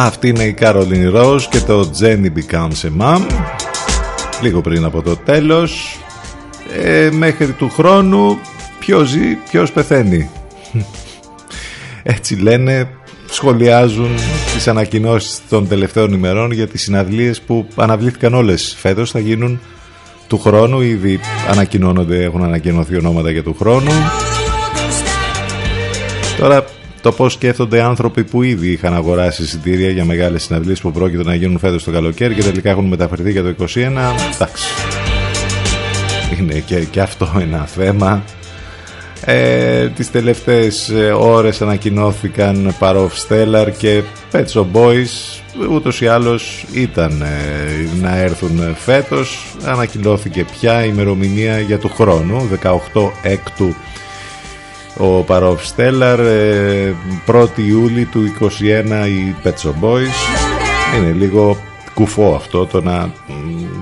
[0.06, 3.20] Αυτή είναι η Caroline Rose και το Jenny Becomes a Mom.
[4.42, 5.98] Λίγο πριν από το τέλος
[6.82, 8.38] ε, Μέχρι του χρόνου
[8.78, 10.30] Ποιος ζει, ποιος πεθαίνει.
[12.02, 12.88] Έτσι λένε
[13.30, 14.10] Σχολιάζουν
[14.54, 18.76] τις ανακοινώσεις των τελευταίων ημερών για τις συναυλίες που αναβλήθηκαν όλες.
[18.78, 19.60] Φέτος θα γίνουν
[20.26, 21.20] του χρόνου ήδη
[21.50, 23.90] ανακοινώνονται, έχουν ανακοινωθεί ονόματα για του χρόνου.
[26.38, 26.64] Τώρα
[27.06, 31.34] το πώς σκέφτονται άνθρωποι που ήδη είχαν αγοράσει εισιτήρια για μεγάλες συναυλίες που πρόκειται να
[31.34, 33.66] γίνουν φέτος το καλοκαίρι και τελικά έχουν μεταφερθεί για το 2021
[34.34, 34.64] εντάξει.
[36.38, 38.24] Είναι και, και αυτό ένα θέμα.
[39.24, 44.02] Ε, τις τελευταίες ε, ώρες ανακοινώθηκαν Parov Stellar και
[44.32, 45.40] Pet Shop Boys.
[45.70, 49.56] Ούτως ή άλλως ήταν ε, να έρθουν φέτος.
[49.64, 52.78] Ανακοινώθηκε πια η ημερομηνία για του χρόνου 18
[53.22, 53.74] έκτου
[54.98, 56.18] ο Parov Stellar
[57.26, 60.16] 1η Ιούλη του 21 η Pet Shop Boys.
[60.96, 61.56] Είναι λίγο
[61.94, 63.12] κουφό αυτό το να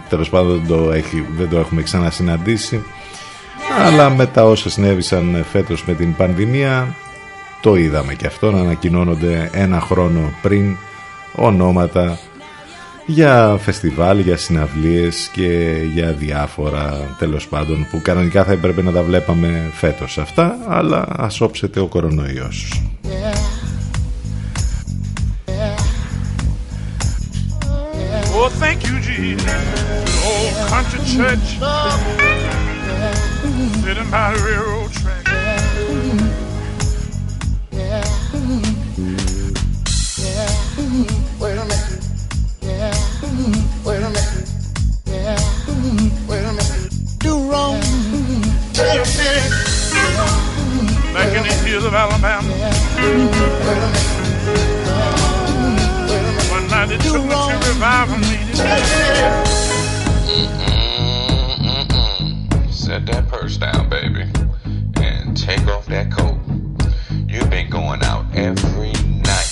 [0.09, 2.83] τέλος πάντων δεν το, έχει, δεν το έχουμε ξανασυναντήσει.
[3.87, 6.95] Αλλά με τα όσα συνέβησαν φέτος με την πανδημία
[7.61, 10.77] το είδαμε και αυτό να ανακοινώνονται ένα χρόνο πριν
[11.35, 12.19] ονόματα
[13.07, 19.03] για φεστιβάλ, για συναυλίες και για διάφορα τέλος πάντων που κανονικά θα έπρεπε να τα
[19.03, 22.83] βλέπαμε φέτος αυτά αλλά ας όψετε ο κορονοϊός.
[28.37, 29.45] Oh, thank you, Jesus.
[30.31, 31.49] Old country church.
[33.83, 35.25] Sitting by the railroad track.
[40.17, 41.34] Wait a
[51.15, 52.53] Back in the hills of Alabama.
[56.51, 57.35] One night it took me to.
[62.71, 64.27] Set that purse down, baby,
[64.97, 66.39] and take off that coat.
[67.27, 68.93] You've been going out every
[69.23, 69.51] night,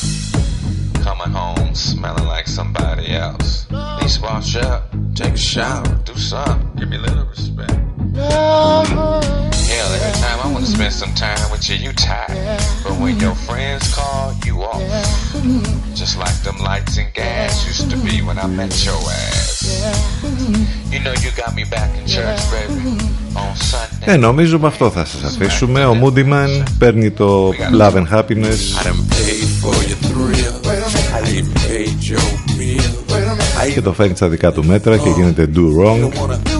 [1.03, 3.65] coming home smelling like somebody else.
[3.99, 7.73] Please wash up, take a shower, do something, give me a little respect.
[8.03, 12.61] Hell, every time I want to spend some time with you, you tired.
[12.83, 14.83] But when your friends call, you off.
[15.95, 19.63] Just like them lights and gas used to be when I met your ass.
[20.93, 22.99] You know you got me back in church, baby.
[23.35, 24.13] On Sunday.
[24.13, 25.85] Ε, νομίζω με αυτό θα σας αφήσουμε.
[25.85, 28.59] Ο Moody Man παίρνει το Love and Happiness
[33.75, 36.52] και το φέρνει στα δικά του μέτρα και γίνεται Do Wrong.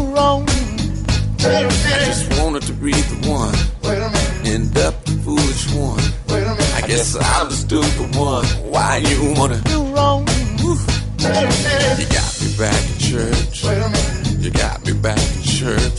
[4.45, 6.01] End up the foolish one.
[6.79, 8.47] I guess I'm the stupid one.
[8.73, 10.21] Why you wanna do wrong?
[10.59, 10.77] You
[12.17, 13.65] got me back in church.
[14.45, 15.99] You got me back in church.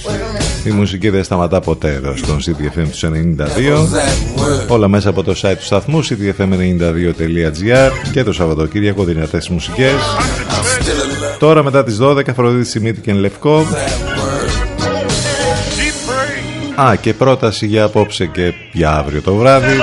[0.63, 5.55] Η μουσική δεν σταματά ποτέ εδώ στον CDFM τους 92 Όλα μέσα από το site
[5.57, 9.93] του σταθμού cdfm92.gr και το Σαββατοκύριακο δυνατές μουσικές
[11.39, 13.65] Τώρα μετά τις 12 Αφροδίτη Σιμίτη και Λευκό
[16.75, 19.77] Α, και πρόταση για απόψε και για αύριο το βράδυ.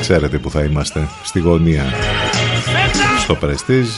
[0.00, 1.08] Ξέρετε που θα είμαστε.
[1.22, 1.84] Στη γωνία.
[3.18, 3.88] Στο Πρεστίζ.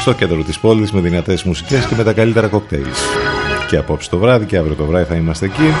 [0.00, 2.98] Στο κέντρο της πόλης με δυνατές μουσικές και με τα καλύτερα κοκτέιλς.
[3.68, 5.72] Και απόψε το βράδυ και αύριο το βράδυ θα είμαστε εκεί.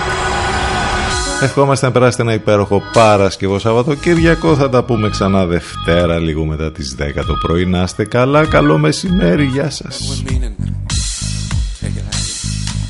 [1.42, 4.54] Ευχόμαστε να περάσετε ένα υπέροχο Παρασκευό Σαββατοκύριακο.
[4.54, 7.66] Θα τα πούμε ξανά Δευτέρα λίγο μετά τις 10 το πρωί.
[7.66, 8.46] Να είστε καλά.
[8.46, 9.44] Καλό μεσημέρι.
[9.44, 10.22] Γεια σας.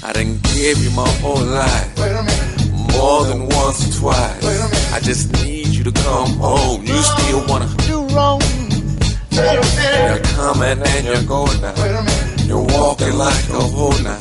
[0.09, 1.99] I didn't give you my whole life.
[2.97, 4.91] More than once or twice.
[4.91, 6.83] I just need you to come home.
[6.83, 8.41] You still wanna do wrong.
[9.31, 11.75] You're coming and you're going now.
[12.47, 14.17] You're walking like a hoe now.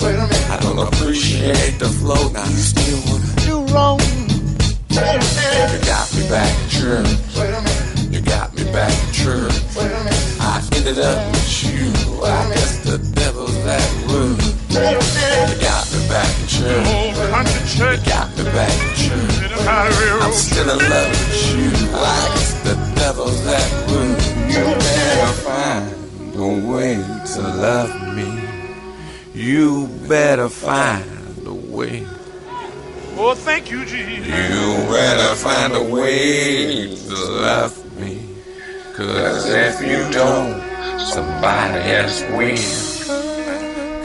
[0.52, 2.44] I don't appreciate the flow now.
[2.44, 4.02] You still wanna do wrong.
[4.92, 7.08] You got me back in church.
[8.12, 9.54] You got me back in church.
[10.42, 12.26] I ended up with you.
[12.26, 14.47] I guess the devil's that rude.
[14.78, 16.86] You got me back in church.
[17.78, 19.58] You got me back in church.
[20.22, 21.70] I'm still in love with you.
[21.96, 24.22] I guess the devil's that rude.
[24.54, 26.96] You better find a way
[27.34, 28.30] to love me.
[29.34, 31.06] You better find
[31.48, 32.06] a way.
[33.18, 34.28] Oh, thank you, Jesus.
[34.28, 38.28] You better find a way to love me.
[38.96, 40.62] Cause if you don't,
[41.00, 42.87] somebody else will.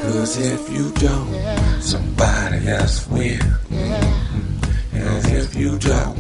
[0.02, 1.32] Cause if you don't,
[1.80, 3.38] somebody else will.
[3.70, 6.18] And if you don't,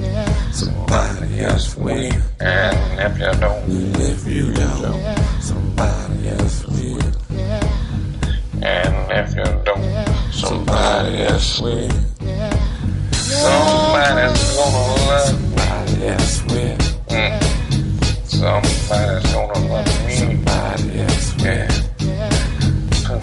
[0.52, 2.12] somebody else will.
[2.38, 3.68] And if you don't,
[4.00, 7.12] if you don't, somebody else will.
[8.62, 11.90] And if you don't, somebody else will.
[13.10, 16.78] Somebody's gonna love somebody else will.
[17.08, 17.42] Mm.
[18.28, 20.41] Somebody's gonna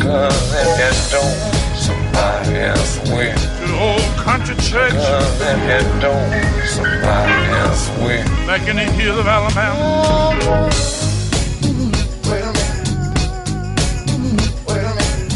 [0.09, 1.37] Cause if you don't,
[1.77, 3.35] somebody else will.
[3.59, 4.93] Good old country church.
[4.93, 6.33] Cause if you don't,
[6.65, 8.25] somebody else will.
[8.47, 10.67] Back in the hills of Alabama.
[12.25, 12.89] Wait a minute.
[14.65, 15.29] Wait a minute.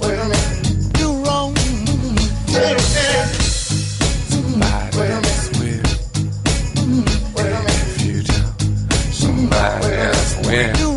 [0.00, 0.98] Wait a minute.
[0.98, 1.54] You're wrong.
[2.48, 3.30] Wait a minute.
[4.26, 5.86] Somebody else will.
[7.36, 7.86] Wait a minute.
[7.86, 8.58] If you don't,
[9.12, 10.87] somebody else will.